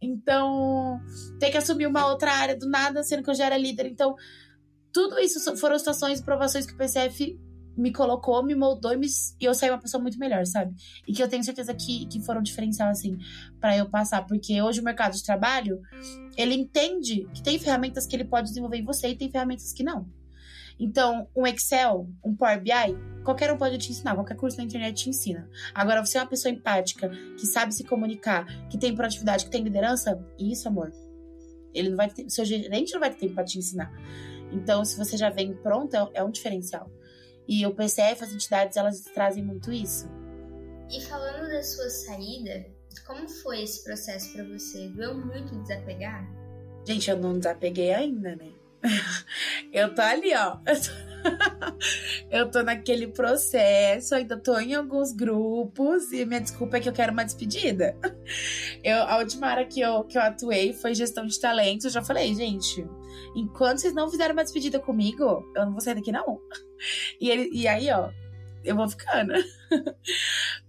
[0.00, 1.00] Então,
[1.38, 3.86] ter que assumir uma outra área do nada, sendo que eu já era líder.
[3.86, 4.14] Então,
[4.92, 7.38] tudo isso foram situações e provações que o PCF
[7.76, 9.06] me colocou, me moldou e, me,
[9.40, 10.74] e, eu saí uma pessoa muito melhor, sabe?
[11.06, 13.16] E que eu tenho certeza que, que foram diferencial, assim,
[13.60, 14.26] para eu passar.
[14.26, 15.80] Porque hoje o mercado de trabalho,
[16.36, 19.82] ele entende que tem ferramentas que ele pode desenvolver em você e tem ferramentas que
[19.82, 20.06] não.
[20.84, 25.04] Então, um Excel, um Power BI, qualquer um pode te ensinar, qualquer curso na internet
[25.04, 25.48] te ensina.
[25.72, 27.08] Agora, você é uma pessoa empática,
[27.38, 30.90] que sabe se comunicar, que tem proatividade, que tem liderança, isso, amor,
[31.72, 33.92] ele não vai ter, seu gerente não vai ter tempo para te ensinar.
[34.50, 36.90] Então, se você já vem pronto, é, é um diferencial.
[37.46, 40.08] E o PCF, as entidades, elas trazem muito isso.
[40.90, 42.66] E falando da sua saída,
[43.06, 44.88] como foi esse processo para você?
[44.88, 46.28] Doeu muito desapegar?
[46.84, 48.61] Gente, eu não desapeguei ainda, né?
[49.72, 50.58] eu tô ali, ó.
[52.30, 56.92] Eu tô naquele processo, ainda tô em alguns grupos e minha desculpa é que eu
[56.92, 57.96] quero uma despedida.
[58.82, 61.84] Eu, a última área que eu, que eu atuei foi gestão de talentos.
[61.84, 62.84] Eu já falei, gente,
[63.36, 65.22] enquanto vocês não fizerem uma despedida comigo,
[65.54, 66.40] eu não vou sair daqui, não.
[67.20, 68.10] E, ele, e aí, ó,
[68.64, 69.32] eu vou ficando.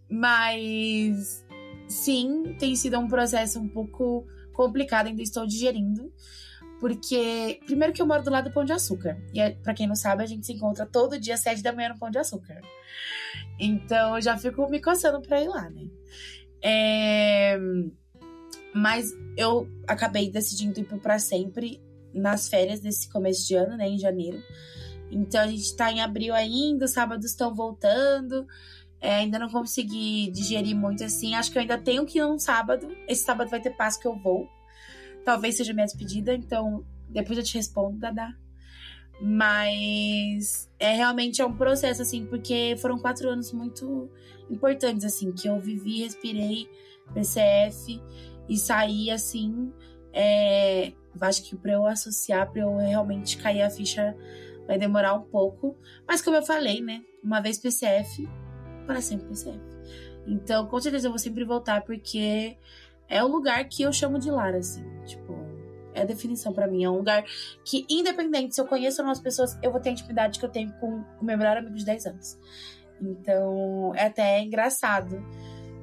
[0.07, 1.43] Mas
[1.87, 6.13] sim, tem sido um processo um pouco complicado, ainda estou digerindo
[6.83, 9.17] Porque, primeiro que eu moro do lado do Pão de Açúcar.
[9.33, 11.87] E é, para quem não sabe, a gente se encontra todo dia sete da manhã
[11.87, 12.59] no Pão de Açúcar.
[13.57, 15.87] Então eu já fico me coçando pra ir lá, né?
[16.61, 17.57] É...
[18.75, 21.81] Mas eu acabei decidindo ir pro pra sempre
[22.13, 23.87] nas férias desse começo de ano, né?
[23.87, 24.43] Em janeiro.
[25.09, 28.45] Então a gente tá em abril ainda, os sábados estão voltando.
[28.99, 31.33] É, ainda não consegui digerir muito assim.
[31.33, 32.93] Acho que eu ainda tenho que ir um sábado.
[33.07, 34.49] Esse sábado vai ter passo que eu vou.
[35.23, 38.35] Talvez seja minha despedida, então depois eu te respondo, Dada.
[39.21, 44.09] Mas é realmente é um processo, assim, porque foram quatro anos muito
[44.49, 46.67] importantes, assim, que eu vivi, respirei
[47.13, 48.01] PCF
[48.49, 49.71] e saí, assim.
[50.11, 54.15] É, acho que para eu associar, para eu realmente cair a ficha,
[54.67, 55.77] vai demorar um pouco.
[56.07, 57.01] Mas como eu falei, né?
[57.23, 58.27] Uma vez PCF,
[58.85, 59.59] para sempre PCF.
[60.27, 62.57] Então, com certeza eu vou sempre voltar, porque
[63.07, 64.83] é o lugar que eu chamo de lar, assim.
[65.05, 65.33] Tipo,
[65.93, 66.83] é a definição para mim.
[66.83, 67.23] É um lugar
[67.63, 70.45] que, independente se eu conheço ou não as pessoas, eu vou ter a intimidade que
[70.45, 72.39] eu tenho com o meu melhor amigo de 10 anos.
[73.01, 75.23] Então, é até engraçado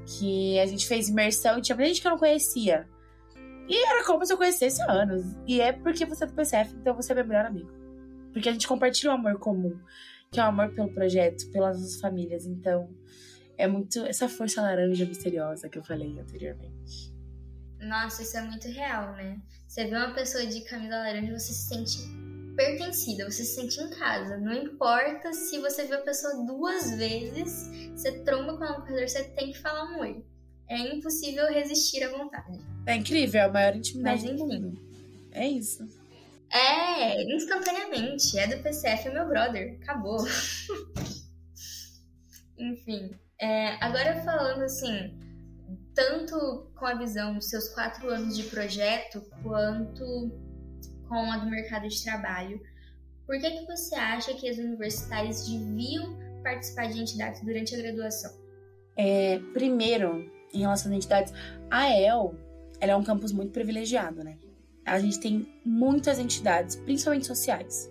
[0.07, 2.89] que a gente fez imersão e tinha gente que eu não conhecia.
[3.69, 5.25] E era como se eu conhecesse há anos.
[5.47, 7.71] E é porque você é do PCF, então você é meu melhor amigo.
[8.33, 9.79] Porque a gente compartilha um amor comum,
[10.31, 12.47] que é o um amor pelo projeto, pelas nossas famílias.
[12.47, 12.89] Então,
[13.57, 17.10] é muito essa força laranja misteriosa que eu falei anteriormente.
[17.81, 19.41] Nossa, isso é muito real, né?
[19.67, 21.99] Você vê uma pessoa de camisa laranja, você se sente
[22.57, 24.37] pertencida, você se sente em casa.
[24.37, 29.09] Não importa se você vê a pessoa duas vezes, você tromba com ela no corredor,
[29.09, 30.25] você tem que falar um oi.
[30.69, 32.61] É impossível resistir à vontade.
[32.87, 34.79] É incrível, é a maior intimidade Mas, mundo.
[35.33, 35.87] É isso.
[36.51, 38.39] É, instantaneamente.
[38.39, 39.79] É do PCF, é meu brother.
[39.83, 40.19] Acabou.
[42.59, 43.11] Enfim.
[43.41, 45.19] É, agora falando assim,
[45.95, 50.31] tanto com a visão dos seus quatro anos de projeto, quanto
[51.09, 52.61] com a do mercado de trabalho,
[53.27, 58.33] por que, que você acha que as universitárias deviam participar de entidades durante a graduação?
[58.97, 61.33] É, primeiro, em relação às entidades,
[61.71, 62.35] a EL
[62.81, 64.39] ela é um campus muito privilegiado, né?
[64.85, 67.89] A gente tem muitas entidades, principalmente sociais.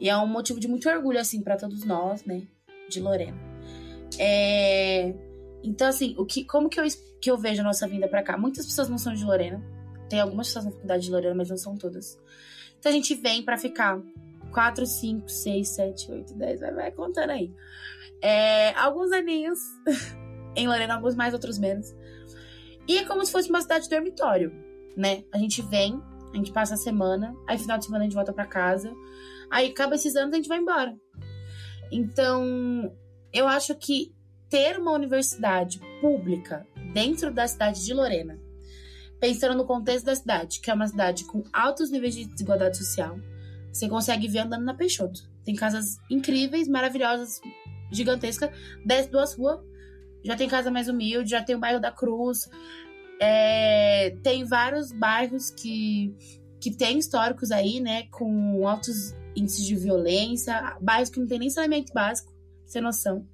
[0.00, 2.42] E é um motivo de muito orgulho, assim, para todos nós, né?
[2.88, 3.38] De Lorena.
[4.18, 5.14] É...
[5.64, 6.84] Então, assim, o que, como que eu,
[7.20, 8.36] que eu vejo a nossa vinda para cá?
[8.36, 9.64] Muitas pessoas não são de Lorena.
[10.10, 12.18] Tem algumas pessoas na faculdade de Lorena, mas não são todas.
[12.78, 13.98] Então a gente vem para ficar
[14.52, 17.50] 4, 5, 6, 7, 8, 10, vai, vai contando aí.
[18.20, 19.58] É, alguns aninhos
[20.54, 21.94] em Lorena, alguns mais, outros menos.
[22.86, 24.52] E é como se fosse uma cidade dormitório,
[24.94, 25.24] né?
[25.32, 25.98] A gente vem,
[26.34, 28.94] a gente passa a semana, aí final de semana a gente volta para casa,
[29.50, 30.94] aí acaba esses anos a gente vai embora.
[31.90, 32.94] Então,
[33.32, 34.14] eu acho que
[34.54, 38.38] ter uma universidade pública dentro da cidade de Lorena,
[39.18, 43.18] pensando no contexto da cidade, que é uma cidade com altos níveis de desigualdade social,
[43.72, 45.28] você consegue ver andando na Peixoto.
[45.44, 47.40] Tem casas incríveis, maravilhosas,
[47.90, 48.48] gigantescas,
[48.86, 49.58] desce duas ruas,
[50.24, 52.48] já tem casa mais humilde, já tem o bairro da Cruz,
[53.20, 56.14] é, tem vários bairros que,
[56.60, 61.50] que tem históricos aí, né, com altos índices de violência, bairros que não tem nem
[61.50, 62.32] saneamento básico,
[62.64, 63.26] sem noção.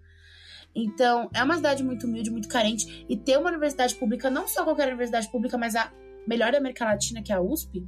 [0.74, 3.04] Então, é uma cidade muito humilde, muito carente.
[3.08, 5.92] E ter uma universidade pública, não só qualquer universidade pública, mas a
[6.26, 7.84] melhor da América Latina, que é a USP,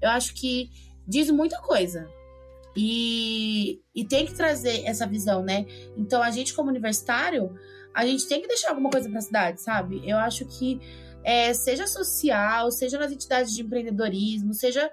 [0.00, 0.70] eu acho que
[1.06, 2.08] diz muita coisa.
[2.76, 5.64] E, e tem que trazer essa visão, né?
[5.96, 7.58] Então, a gente, como universitário,
[7.94, 10.02] a gente tem que deixar alguma coisa para a cidade, sabe?
[10.04, 10.78] Eu acho que,
[11.24, 14.90] é, seja social, seja nas entidades de empreendedorismo, seja,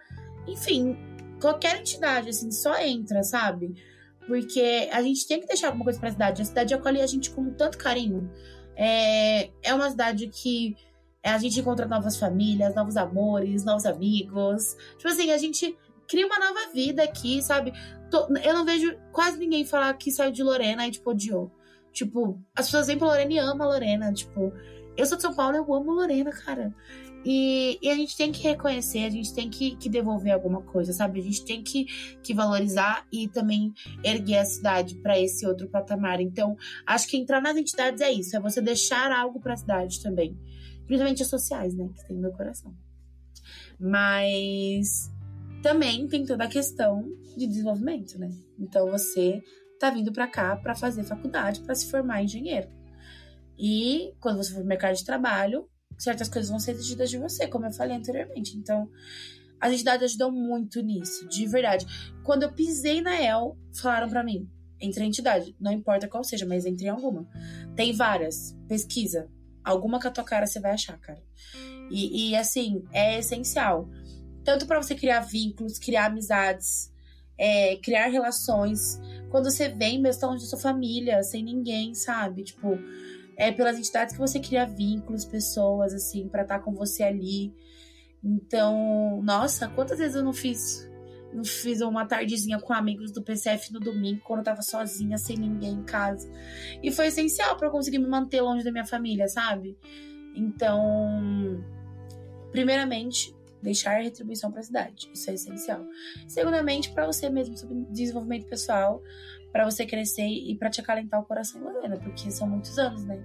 [0.47, 0.97] enfim,
[1.41, 3.75] qualquer entidade, assim, só entra, sabe?
[4.27, 6.41] Porque a gente tem que deixar alguma coisa pra cidade.
[6.41, 8.29] A cidade acolhe a gente com tanto carinho.
[8.75, 10.75] É, é uma cidade que
[11.23, 14.75] a gente encontra novas famílias, novos amores, novos amigos.
[14.97, 17.73] Tipo assim, a gente cria uma nova vida aqui, sabe?
[18.43, 21.51] Eu não vejo quase ninguém falar que saiu de Lorena e, tipo, odiou.
[21.91, 24.13] Tipo, as pessoas vêm pra Lorena e amam a Lorena.
[24.13, 24.53] Tipo,
[24.95, 26.73] eu sou de São Paulo, eu amo Lorena, cara.
[27.25, 30.91] E, e, a gente tem que reconhecer, a gente tem que, que, devolver alguma coisa,
[30.91, 31.21] sabe?
[31.21, 31.85] A gente tem que,
[32.21, 33.73] que valorizar e também
[34.03, 36.19] erguer a cidade para esse outro patamar.
[36.19, 40.01] Então, acho que entrar nas entidades é isso, é você deixar algo para a cidade
[40.01, 40.37] também.
[40.85, 41.89] Principalmente as sociais, né?
[41.95, 42.75] Que tem no meu coração.
[43.79, 45.09] Mas
[45.61, 48.29] também tem toda a questão de desenvolvimento, né?
[48.59, 49.41] Então, você
[49.79, 52.82] tá vindo para cá para fazer faculdade, para se formar engenheiro.
[53.65, 57.47] E quando você for no mercado de trabalho, certas coisas vão ser exigidas de você,
[57.47, 58.57] como eu falei anteriormente.
[58.57, 58.89] Então,
[59.57, 61.85] as entidades ajudam muito nisso, de verdade.
[62.25, 64.49] Quando eu pisei na El, falaram para mim,
[64.81, 67.25] entre a entidade, não importa qual seja, mas entre alguma.
[67.73, 69.29] Tem várias, pesquisa.
[69.63, 71.23] Alguma com a tua cara você vai achar, cara.
[71.89, 73.89] E, e assim, é essencial.
[74.43, 76.91] tanto para você criar vínculos, criar amizades,
[77.37, 78.99] é, criar relações.
[79.31, 82.43] Quando você vem, mesmo tá da sua família, sem ninguém, sabe?
[82.43, 82.77] Tipo,
[83.37, 87.53] é pelas entidades que você cria vínculos, pessoas, assim, para estar tá com você ali.
[88.23, 90.89] Então, nossa, quantas vezes eu não fiz
[91.33, 95.35] não fiz uma tardezinha com amigos do PCF no domingo, quando eu tava sozinha, sem
[95.35, 96.29] ninguém em casa.
[96.81, 99.75] E foi essencial para eu conseguir me manter longe da minha família, sabe?
[100.35, 101.63] Então,
[102.51, 105.09] primeiramente, deixar retribuição para a cidade.
[105.13, 105.85] Isso é essencial.
[106.27, 109.01] Segundamente, para você mesmo, sobre desenvolvimento pessoal,
[109.53, 113.23] para você crescer e para te acalentar o coração, Lorena, porque são muitos anos, né?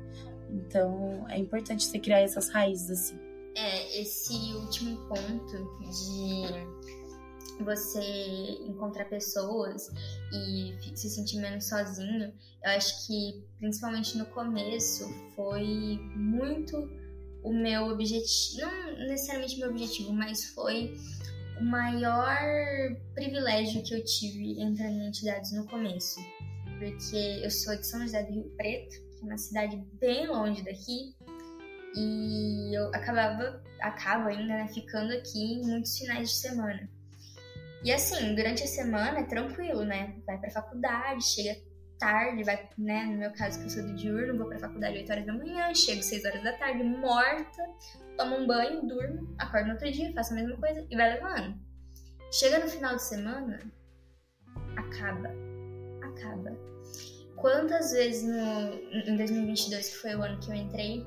[0.51, 3.19] Então, é importante você criar essas raízes assim.
[3.57, 8.01] É, esse último ponto de você
[8.69, 9.91] encontrar pessoas
[10.33, 16.77] e se sentir menos sozinho, eu acho que principalmente no começo foi muito
[17.43, 18.67] o meu objetivo,
[18.99, 20.95] não necessariamente meu objetivo, mas foi
[21.61, 22.37] o maior
[23.15, 26.21] privilégio que eu tive entrando em entidades no começo.
[26.79, 30.63] Porque eu sou de São José do Rio Preto, que é uma cidade bem longe
[30.63, 31.15] daqui,
[31.97, 36.89] e eu acabava, acabo ainda, né, ficando aqui muitos finais de semana.
[37.83, 40.17] E assim, durante a semana é tranquilo, né?
[40.27, 41.61] Vai pra faculdade, chega
[41.99, 43.05] tarde, vai, né?
[43.05, 45.75] No meu caso, que eu sou do diurno, vou pra faculdade 8 horas da manhã,
[45.75, 47.63] chego 6 horas da tarde, morta,
[48.17, 51.59] tomo um banho, durmo, acordo no outro dia, faço a mesma coisa e vai levando.
[52.31, 53.61] Chega no final de semana,
[54.77, 55.31] acaba.
[56.03, 56.57] Acaba.
[57.37, 61.07] Quantas vezes no, em 2022, que foi o ano que eu entrei,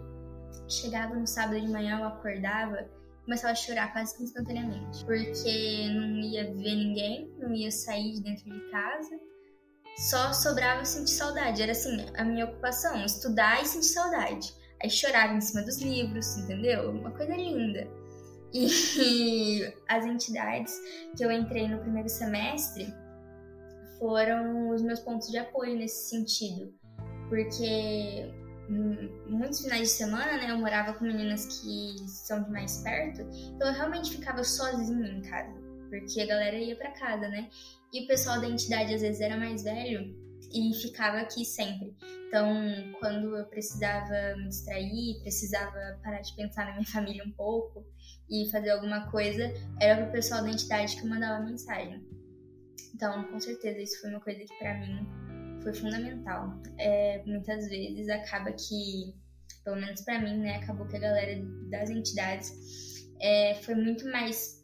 [0.68, 2.89] chegava no sábado de manhã, eu acordava
[3.24, 5.06] começava a chorar quase que instantaneamente.
[5.06, 9.30] Porque não ia ver ninguém, não ia sair de dentro de casa
[9.98, 11.62] só sobrava sentir saudade.
[11.62, 14.54] Era assim, a minha ocupação, estudar e sentir saudade.
[14.82, 16.92] Aí chorava em cima dos livros, entendeu?
[16.92, 17.88] Uma coisa linda.
[18.54, 20.80] E as entidades
[21.16, 22.94] que eu entrei no primeiro semestre
[24.00, 26.74] foram os meus pontos de apoio nesse sentido.
[27.30, 28.32] Porque
[29.28, 33.22] muitos finais de semana, né, eu morava com meninas que são de mais perto,
[33.56, 35.54] então eu realmente ficava sozinha em casa,
[35.89, 37.50] porque a galera ia para casa, né?
[37.94, 40.16] E o pessoal da entidade às vezes era mais velho
[40.54, 41.94] e ficava aqui sempre.
[42.28, 42.48] Então,
[43.00, 47.86] quando eu precisava me distrair, precisava parar de pensar na minha família um pouco
[48.30, 52.02] e fazer alguma coisa, era pro pessoal da entidade que eu mandava mensagem.
[52.96, 55.06] Então, com certeza, isso foi uma coisa que para mim
[55.62, 56.54] foi fundamental.
[56.78, 59.14] É, muitas vezes acaba que,
[59.66, 64.61] pelo menos para mim, né, acabou que a galera das entidades é, foi muito mais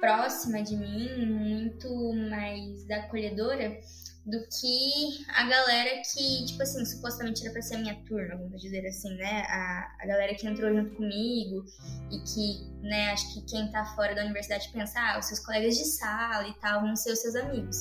[0.00, 1.88] próxima de mim, muito
[2.30, 3.78] mais acolhedora
[4.26, 8.60] do que a galera que, tipo assim, supostamente era pra ser a minha turma, vamos
[8.60, 9.44] dizer assim, né?
[9.48, 11.64] A, a galera que entrou junto comigo
[12.10, 15.76] e que, né, acho que quem tá fora da universidade pensa, ah, os seus colegas
[15.76, 17.76] de sala e tal vão ser os seus amigos.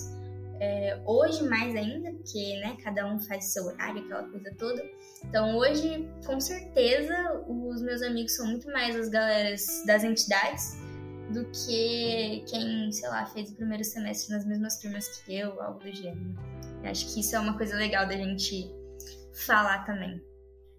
[0.59, 4.83] É, hoje mais ainda, porque, né, cada um faz seu horário, aquela coisa toda.
[5.23, 10.77] Então hoje, com certeza, os meus amigos são muito mais as galeras das entidades
[11.35, 15.79] do que quem, sei lá, fez o primeiro semestre nas mesmas turmas que eu, algo
[15.79, 16.33] do gênero.
[16.81, 18.71] Eu acho que isso é uma coisa legal da gente
[19.45, 20.21] falar também.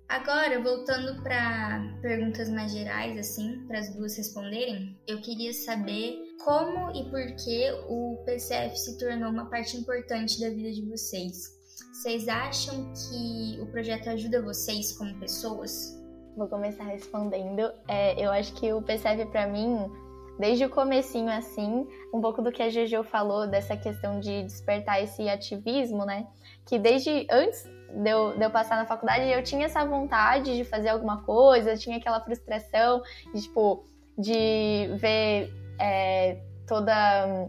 [0.08, 6.90] Agora, voltando para perguntas mais gerais, assim, para as duas responderem, eu queria saber como
[6.96, 11.56] e por que o PCF se tornou uma parte importante da vida de vocês.
[11.92, 16.00] Vocês acham que o projeto ajuda vocês como pessoas?
[16.36, 17.62] Vou começar respondendo.
[17.88, 19.90] É, eu acho que o PCF para mim
[20.38, 25.02] desde o comecinho assim, um pouco do que a Jojo falou dessa questão de despertar
[25.02, 26.26] esse ativismo, né?
[26.64, 30.64] Que desde antes de eu, de eu passar na faculdade, eu tinha essa vontade de
[30.64, 33.84] fazer alguma coisa, tinha aquela frustração de, tipo,
[34.18, 37.48] de ver é, toda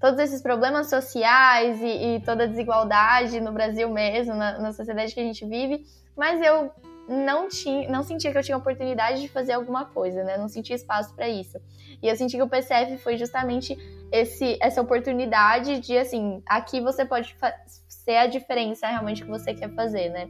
[0.00, 5.14] todos esses problemas sociais e, e, toda a desigualdade no Brasil mesmo, na, na, sociedade
[5.14, 5.82] que a gente vive,
[6.14, 6.70] mas eu
[7.08, 10.36] não tinha, não sentia que eu tinha oportunidade de fazer alguma coisa, né?
[10.38, 11.58] Não sentia espaço para isso.
[12.02, 13.76] E eu senti que o PCF foi justamente
[14.10, 17.36] esse, essa oportunidade de, assim, aqui você pode
[17.88, 20.28] ser a diferença realmente que você quer fazer, né?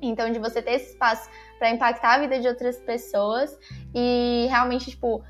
[0.00, 3.56] Então, de você ter esse espaço para impactar a vida de outras pessoas
[3.94, 5.24] e realmente, tipo,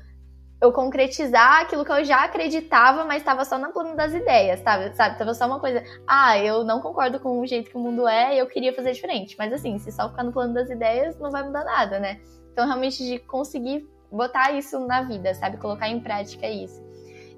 [0.61, 4.93] eu concretizar aquilo que eu já acreditava, mas estava só na plano das ideias, sabe?
[4.95, 5.17] sabe?
[5.17, 8.35] Tava só uma coisa, ah, eu não concordo com o jeito que o mundo é
[8.35, 9.35] e eu queria fazer diferente.
[9.37, 12.19] Mas assim, se só ficar no plano das ideias, não vai mudar nada, né?
[12.51, 15.57] Então, realmente, de conseguir botar isso na vida, sabe?
[15.57, 16.83] Colocar em prática isso.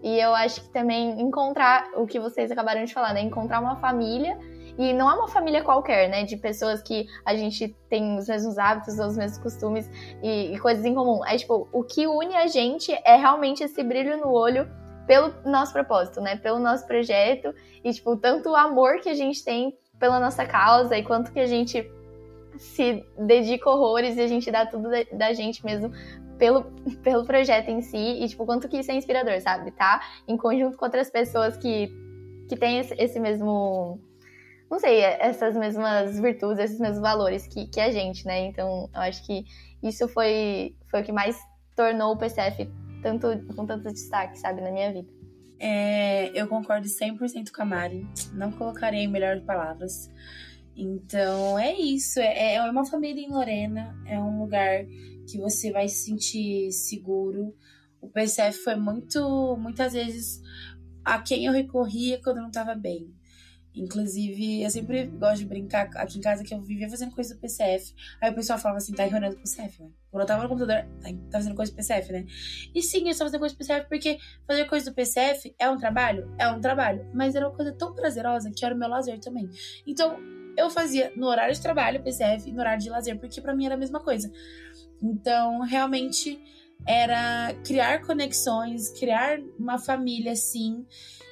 [0.01, 3.21] E eu acho que também encontrar o que vocês acabaram de falar, né?
[3.21, 4.35] Encontrar uma família
[4.77, 6.23] E não é uma família qualquer, né?
[6.23, 9.89] De pessoas que a gente tem os mesmos hábitos, os mesmos costumes
[10.21, 11.25] e, e coisas em comum.
[11.25, 14.67] É tipo, o que une a gente é realmente esse brilho no olho
[15.07, 16.37] pelo nosso propósito, né?
[16.37, 17.53] Pelo nosso projeto
[17.83, 21.39] e, tipo, tanto o amor que a gente tem pela nossa causa e quanto que
[21.39, 21.89] a gente
[22.57, 25.91] se dedica horrores e a gente dá tudo da, da gente mesmo
[26.37, 26.63] pelo,
[27.03, 29.71] pelo projeto em si e, tipo, quanto que isso é inspirador, sabe?
[29.71, 30.01] Tá?
[30.27, 31.91] Em conjunto com outras pessoas que,
[32.47, 33.99] que têm esse, esse mesmo
[34.71, 38.45] não sei, essas mesmas virtudes, esses mesmos valores que, que a gente, né?
[38.45, 39.43] Então, eu acho que
[39.83, 41.37] isso foi, foi o que mais
[41.75, 42.71] tornou o PCF
[43.03, 45.11] tanto, com tanto destaque, sabe, na minha vida.
[45.59, 48.07] É, eu concordo 100% com a Mari.
[48.33, 50.09] Não colocarei melhores palavras.
[50.73, 52.21] Então, é isso.
[52.21, 53.93] É, é uma família em Lorena.
[54.07, 54.85] É um lugar
[55.29, 57.53] que você vai se sentir seguro.
[57.99, 60.41] O PCF foi muito, muitas vezes,
[61.03, 63.13] a quem eu recorria quando eu não estava bem.
[63.75, 67.39] Inclusive, eu sempre gosto de brincar aqui em casa que eu vivia fazendo coisa do
[67.39, 67.93] PCF.
[68.21, 69.89] Aí o pessoal falava assim, tá reunindo do PCF, né?
[70.09, 72.25] Quando eu tava no computador, tá, tá fazendo coisa do PCF, né?
[72.75, 75.77] E sim, eu estava fazendo coisa do PCF porque fazer coisa do PCF é um
[75.77, 76.33] trabalho?
[76.37, 77.09] É um trabalho.
[77.13, 79.49] Mas era uma coisa tão prazerosa que era o meu lazer também.
[79.87, 80.17] Então,
[80.57, 83.65] eu fazia no horário de trabalho PCF e no horário de lazer, porque para mim
[83.65, 84.29] era a mesma coisa.
[85.01, 86.39] Então, realmente
[86.85, 90.85] era criar conexões, criar uma família assim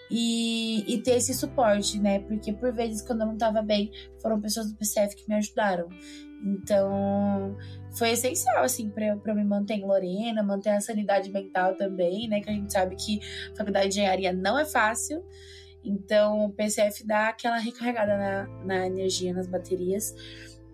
[0.09, 2.19] e, e ter esse suporte, né?
[2.19, 3.91] Porque por vezes, quando eu não tava bem,
[4.21, 5.87] foram pessoas do PCF que me ajudaram.
[6.43, 7.57] Então,
[7.91, 12.39] foi essencial, assim, pra, pra me manter em Lorena, manter a sanidade mental também, né?
[12.41, 13.19] Que a gente sabe que
[13.51, 15.23] a faculdade de engenharia não é fácil.
[15.83, 20.15] Então, o PCF dá aquela recarregada na, na energia, nas baterias.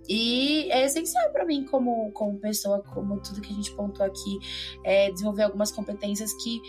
[0.08, 4.38] E é essencial para mim, como, como pessoa, como tudo que a gente pontuou aqui,
[4.84, 6.62] é desenvolver algumas competências que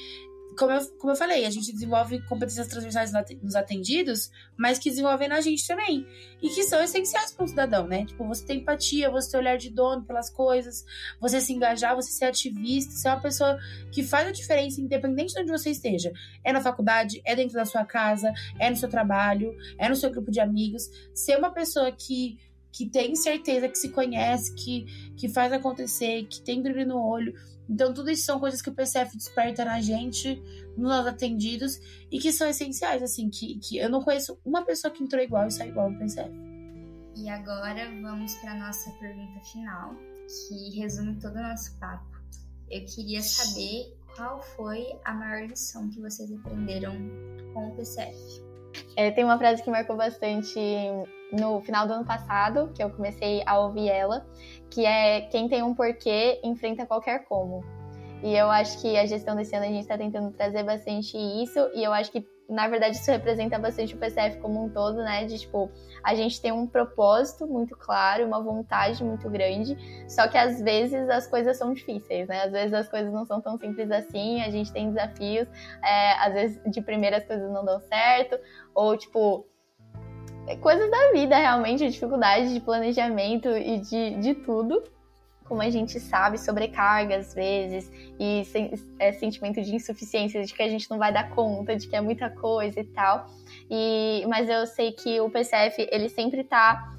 [0.57, 5.29] como eu, como eu falei, a gente desenvolve competências transversais nos atendidos, mas que desenvolvem
[5.29, 6.07] na gente também.
[6.43, 8.05] E que são essenciais para um cidadão, né?
[8.07, 10.85] Tipo, você ter empatia, você ter olhar de dono pelas coisas,
[11.21, 13.59] você se engajar, você ser ativista, ser uma pessoa
[13.93, 16.11] que faz a diferença, independente de onde você esteja.
[16.43, 20.11] É na faculdade, é dentro da sua casa, é no seu trabalho, é no seu
[20.11, 20.91] grupo de amigos.
[21.15, 22.39] Ser uma pessoa que
[22.77, 24.85] que tem certeza que se conhece, que,
[25.17, 27.35] que faz acontecer, que tem brilho no olho.
[27.69, 30.43] Então, tudo isso são coisas que o PCF desperta na gente,
[30.77, 35.03] nos atendidos, e que são essenciais, assim, que, que eu não conheço uma pessoa que
[35.03, 36.31] entrou igual e saiu igual no PCF.
[37.17, 39.95] E agora vamos para a nossa pergunta final,
[40.49, 42.17] que resume todo o nosso papo.
[42.71, 46.95] Eu queria saber qual foi a maior lição que vocês aprenderam
[47.53, 48.45] com o PCF.
[48.97, 50.59] É, tem uma frase que marcou bastante
[51.33, 54.27] no final do ano passado, que eu comecei a ouvir ela,
[54.71, 57.65] que é quem tem um porquê enfrenta qualquer como.
[58.23, 61.59] E eu acho que a gestão desse ano a gente está tentando trazer bastante isso,
[61.75, 65.25] e eu acho que, na verdade, isso representa bastante o PCF como um todo, né?
[65.27, 65.71] De tipo,
[66.03, 69.77] a gente tem um propósito muito claro, uma vontade muito grande,
[70.09, 72.43] só que às vezes as coisas são difíceis, né?
[72.43, 75.47] Às vezes as coisas não são tão simples assim, a gente tem desafios,
[75.85, 78.39] é, às vezes de primeira as coisas não dão certo,
[78.75, 79.47] ou tipo
[80.55, 84.83] coisas da vida, realmente, dificuldade de planejamento e de, de tudo.
[85.45, 88.43] Como a gente sabe, sobrecarga às vezes, e
[88.99, 92.01] é, sentimento de insuficiência, de que a gente não vai dar conta, de que é
[92.01, 93.27] muita coisa e tal.
[93.71, 96.93] E, mas eu sei que o PCF, ele sempre tá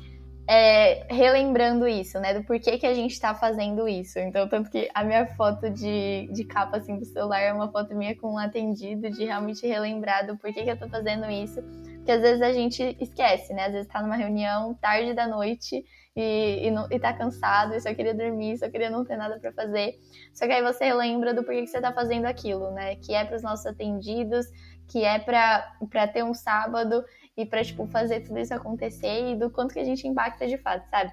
[0.48, 2.34] é, relembrando isso, né?
[2.34, 4.18] Do porquê que a gente tá fazendo isso.
[4.18, 7.94] Então, tanto que a minha foto de, de capa, assim, do celular é uma foto
[7.94, 11.62] minha com um atendido, de realmente relembrar do porquê que eu tô fazendo isso
[12.08, 13.66] que às vezes a gente esquece, né?
[13.66, 15.84] Às vezes tá numa reunião tarde da noite
[16.16, 19.38] e, e, não, e tá cansado e só queria dormir, só queria não ter nada
[19.38, 20.00] para fazer.
[20.34, 22.96] Só que aí você lembra do porquê que você tá fazendo aquilo, né?
[22.96, 24.46] Que é para os nossos atendidos,
[24.88, 27.04] que é para ter um sábado
[27.36, 30.58] e para tipo fazer tudo isso acontecer e do quanto que a gente impacta de
[30.58, 31.12] fato, sabe?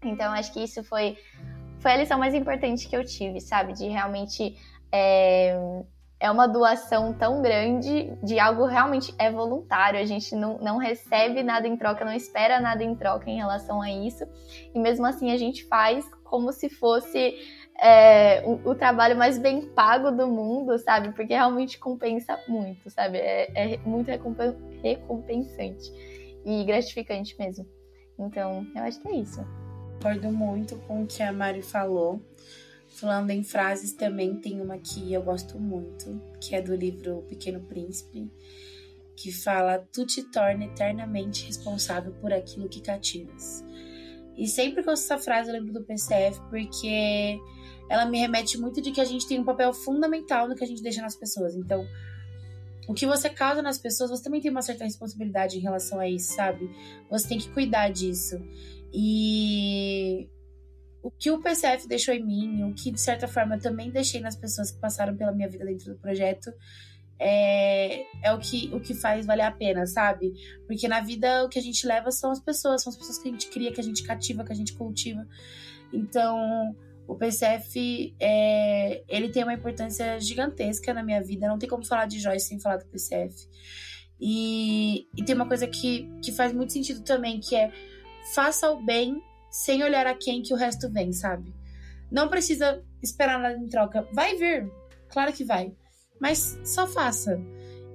[0.00, 1.18] Então acho que isso foi
[1.80, 3.72] foi a lição mais importante que eu tive, sabe?
[3.72, 4.56] De realmente
[4.92, 5.58] é,
[6.20, 11.42] é uma doação tão grande de algo realmente é voluntário, a gente não, não recebe
[11.42, 14.24] nada em troca, não espera nada em troca em relação a isso,
[14.74, 17.34] e mesmo assim a gente faz como se fosse
[17.80, 21.12] é, o, o, trabalho mais bem pago do mundo, sabe?
[21.12, 23.16] Porque realmente compensa muito, sabe?
[23.16, 24.08] É, é muito
[24.82, 25.90] recompensante
[26.44, 27.66] e gratificante mesmo.
[28.18, 29.42] Então, eu acho que é isso.
[29.94, 32.20] Concordo muito com o que a Mari falou.
[33.00, 37.60] Falando em frases, também tem uma que eu gosto muito, que é do livro Pequeno
[37.60, 38.30] Príncipe,
[39.16, 43.64] que fala: Tu te torna eternamente responsável por aquilo que cativas.
[44.36, 47.38] E sempre que eu ouço essa frase, eu lembro do PCF, porque
[47.88, 50.66] ela me remete muito de que a gente tem um papel fundamental no que a
[50.66, 51.56] gente deixa nas pessoas.
[51.56, 51.82] Então,
[52.86, 56.06] o que você causa nas pessoas, você também tem uma certa responsabilidade em relação a
[56.06, 56.70] isso, sabe?
[57.08, 58.36] Você tem que cuidar disso.
[58.92, 60.28] E
[61.02, 64.36] o que o PCF deixou em mim, o que de certa forma também deixei nas
[64.36, 66.52] pessoas que passaram pela minha vida dentro do projeto,
[67.18, 70.32] é, é o, que, o que faz valer a pena, sabe?
[70.66, 73.28] Porque na vida o que a gente leva são as pessoas, são as pessoas que
[73.28, 75.26] a gente cria, que a gente cativa, que a gente cultiva.
[75.92, 76.74] Então,
[77.06, 81.46] o PCF, é, ele tem uma importância gigantesca na minha vida.
[81.46, 83.48] Não tem como falar de Joyce sem falar do PCF.
[84.18, 87.70] E, e tem uma coisa que, que faz muito sentido também, que é
[88.34, 89.20] faça o bem
[89.50, 91.52] sem olhar a quem que o resto vem, sabe?
[92.10, 94.06] Não precisa esperar nada em troca.
[94.12, 94.70] Vai vir,
[95.08, 95.72] claro que vai.
[96.20, 97.40] Mas só faça.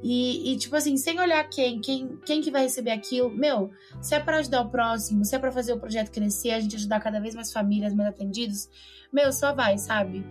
[0.04, 4.14] E, e, tipo assim, sem olhar quem, quem, quem que vai receber aquilo, meu, se
[4.14, 7.00] é para ajudar o próximo, se é para fazer o projeto crescer, a gente ajudar
[7.00, 8.70] cada vez mais famílias mais atendidos,
[9.12, 10.24] meu, só vai, sabe?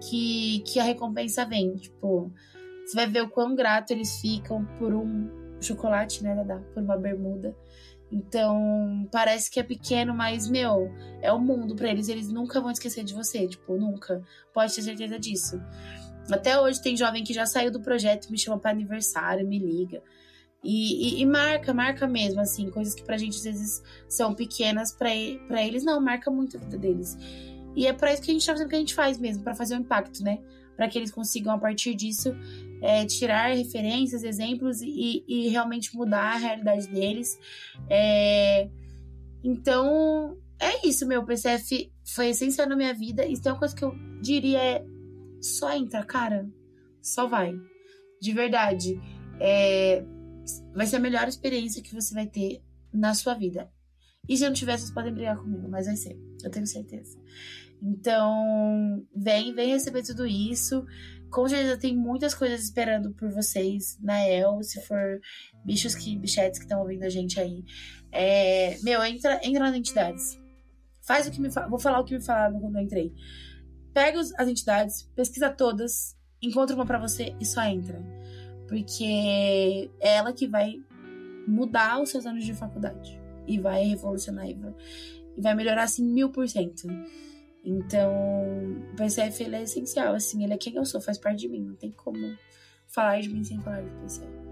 [0.00, 1.74] Que, que a recompensa vem.
[1.76, 2.30] Tipo,
[2.84, 5.26] você vai ver o quão grato eles ficam por um
[5.58, 6.60] chocolate, né, Dada?
[6.74, 7.56] Por uma bermuda.
[8.10, 12.08] Então, parece que é pequeno, mas, meu, é o mundo para eles.
[12.08, 14.22] Eles nunca vão esquecer de você, tipo, nunca.
[14.52, 15.60] Pode ter certeza disso.
[16.30, 20.02] Até hoje tem jovem que já saiu do projeto, me chama para aniversário, me liga.
[20.62, 24.92] E, e, e, marca, marca mesmo, assim, coisas que pra gente às vezes são pequenas,
[24.92, 27.18] pra, eles não, marca muito a vida deles.
[27.76, 29.42] E é pra isso que a gente tá fazendo o que a gente faz mesmo,
[29.42, 30.38] para fazer um impacto, né?
[30.74, 32.34] Para que eles consigam, a partir disso,
[32.82, 37.38] é, tirar referências, exemplos e, e, realmente mudar a realidade deles.
[37.88, 38.68] É,
[39.42, 41.22] então, é isso, meu.
[41.22, 43.26] O PCF foi essencial na minha vida.
[43.26, 44.84] E tem uma coisa que eu diria é:
[45.40, 46.48] só entra, cara.
[47.02, 47.54] Só vai.
[48.20, 49.00] De verdade.
[49.40, 50.04] É,
[50.74, 52.62] vai ser a melhor experiência que você vai ter
[52.92, 53.70] na sua vida.
[54.28, 57.18] E se não tiver, vocês podem brigar comigo, mas vai ser, eu tenho certeza.
[57.82, 60.86] Então, vem, vem receber tudo isso
[61.34, 65.20] com certeza tem muitas coisas esperando por vocês na El, se for
[65.64, 67.64] bichos que, bichetes que estão ouvindo a gente aí.
[68.12, 70.40] É, meu, entra, entra nas entidades.
[71.02, 73.12] Faz o que me Vou falar o que me falaram quando eu entrei.
[73.92, 78.00] Pega as entidades, pesquisa todas, encontra uma para você e só entra.
[78.68, 80.80] Porque é ela que vai
[81.48, 83.20] mudar os seus anos de faculdade.
[83.44, 84.74] E vai revolucionar e vai,
[85.36, 86.86] e vai melhorar assim mil por cento.
[87.64, 88.12] Então,
[88.92, 91.60] o PCF ele é essencial, assim, ele é quem eu sou, faz parte de mim,
[91.60, 92.36] não tem como
[92.86, 94.44] falar de mim sem falar do PCF.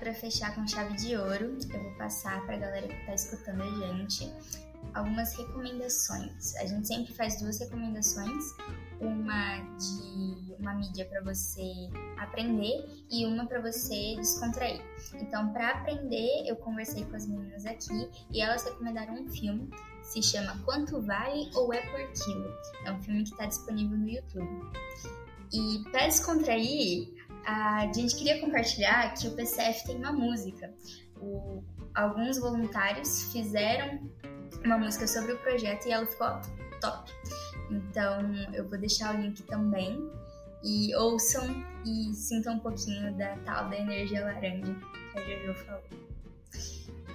[0.00, 3.62] Para fechar com chave de ouro, eu vou passar para a galera que está escutando
[3.62, 4.28] a gente
[4.94, 6.56] algumas recomendações.
[6.56, 8.44] A gente sempre faz duas recomendações,
[9.00, 14.80] uma de uma mídia para você aprender e uma para você descontrair.
[15.14, 19.68] Então, para aprender, eu conversei com as meninas aqui e elas recomendaram um filme,
[20.02, 22.52] se chama Quanto Vale ou É por Quilo.
[22.84, 24.70] É um filme que está disponível no YouTube.
[25.52, 27.12] E para descontrair,
[27.44, 30.72] a gente queria compartilhar que o PCF tem uma música.
[31.20, 31.62] O,
[31.94, 34.00] alguns voluntários fizeram
[34.64, 36.40] uma música sobre o projeto e ela ficou
[36.80, 37.10] top.
[37.70, 40.10] Então eu vou deixar o link também
[40.62, 44.74] e ouçam e sintam um pouquinho da tal da energia laranja
[45.12, 45.82] que a Jojo falou.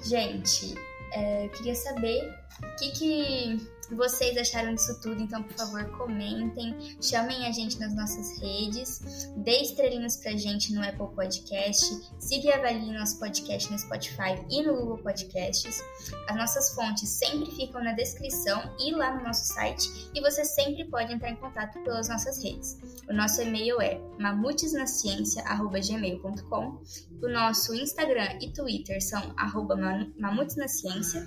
[0.03, 0.75] Gente,
[1.13, 6.97] é, eu queria saber o que, que vocês acharam disso tudo, então por favor comentem,
[7.01, 11.85] chamem a gente nas nossas redes, dê estrelinhas pra gente no Apple Podcast,
[12.19, 15.81] siga e avalie nosso podcast no Spotify e no Google Podcasts.
[16.27, 20.85] As nossas fontes sempre ficam na descrição e lá no nosso site, e você sempre
[20.85, 22.77] pode entrar em contato pelas nossas redes.
[23.09, 26.81] O nosso e-mail é mamutesnaciencia.gmail.com
[27.21, 29.77] o nosso Instagram e Twitter são arroba
[30.19, 31.25] mamutesnaciencia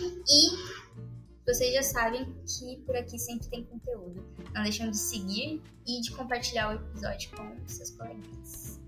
[0.00, 0.83] e
[1.46, 4.24] vocês já sabem que por aqui sempre tem conteúdo.
[4.54, 8.80] Não deixem de seguir e de compartilhar o episódio com seus coleguinhas.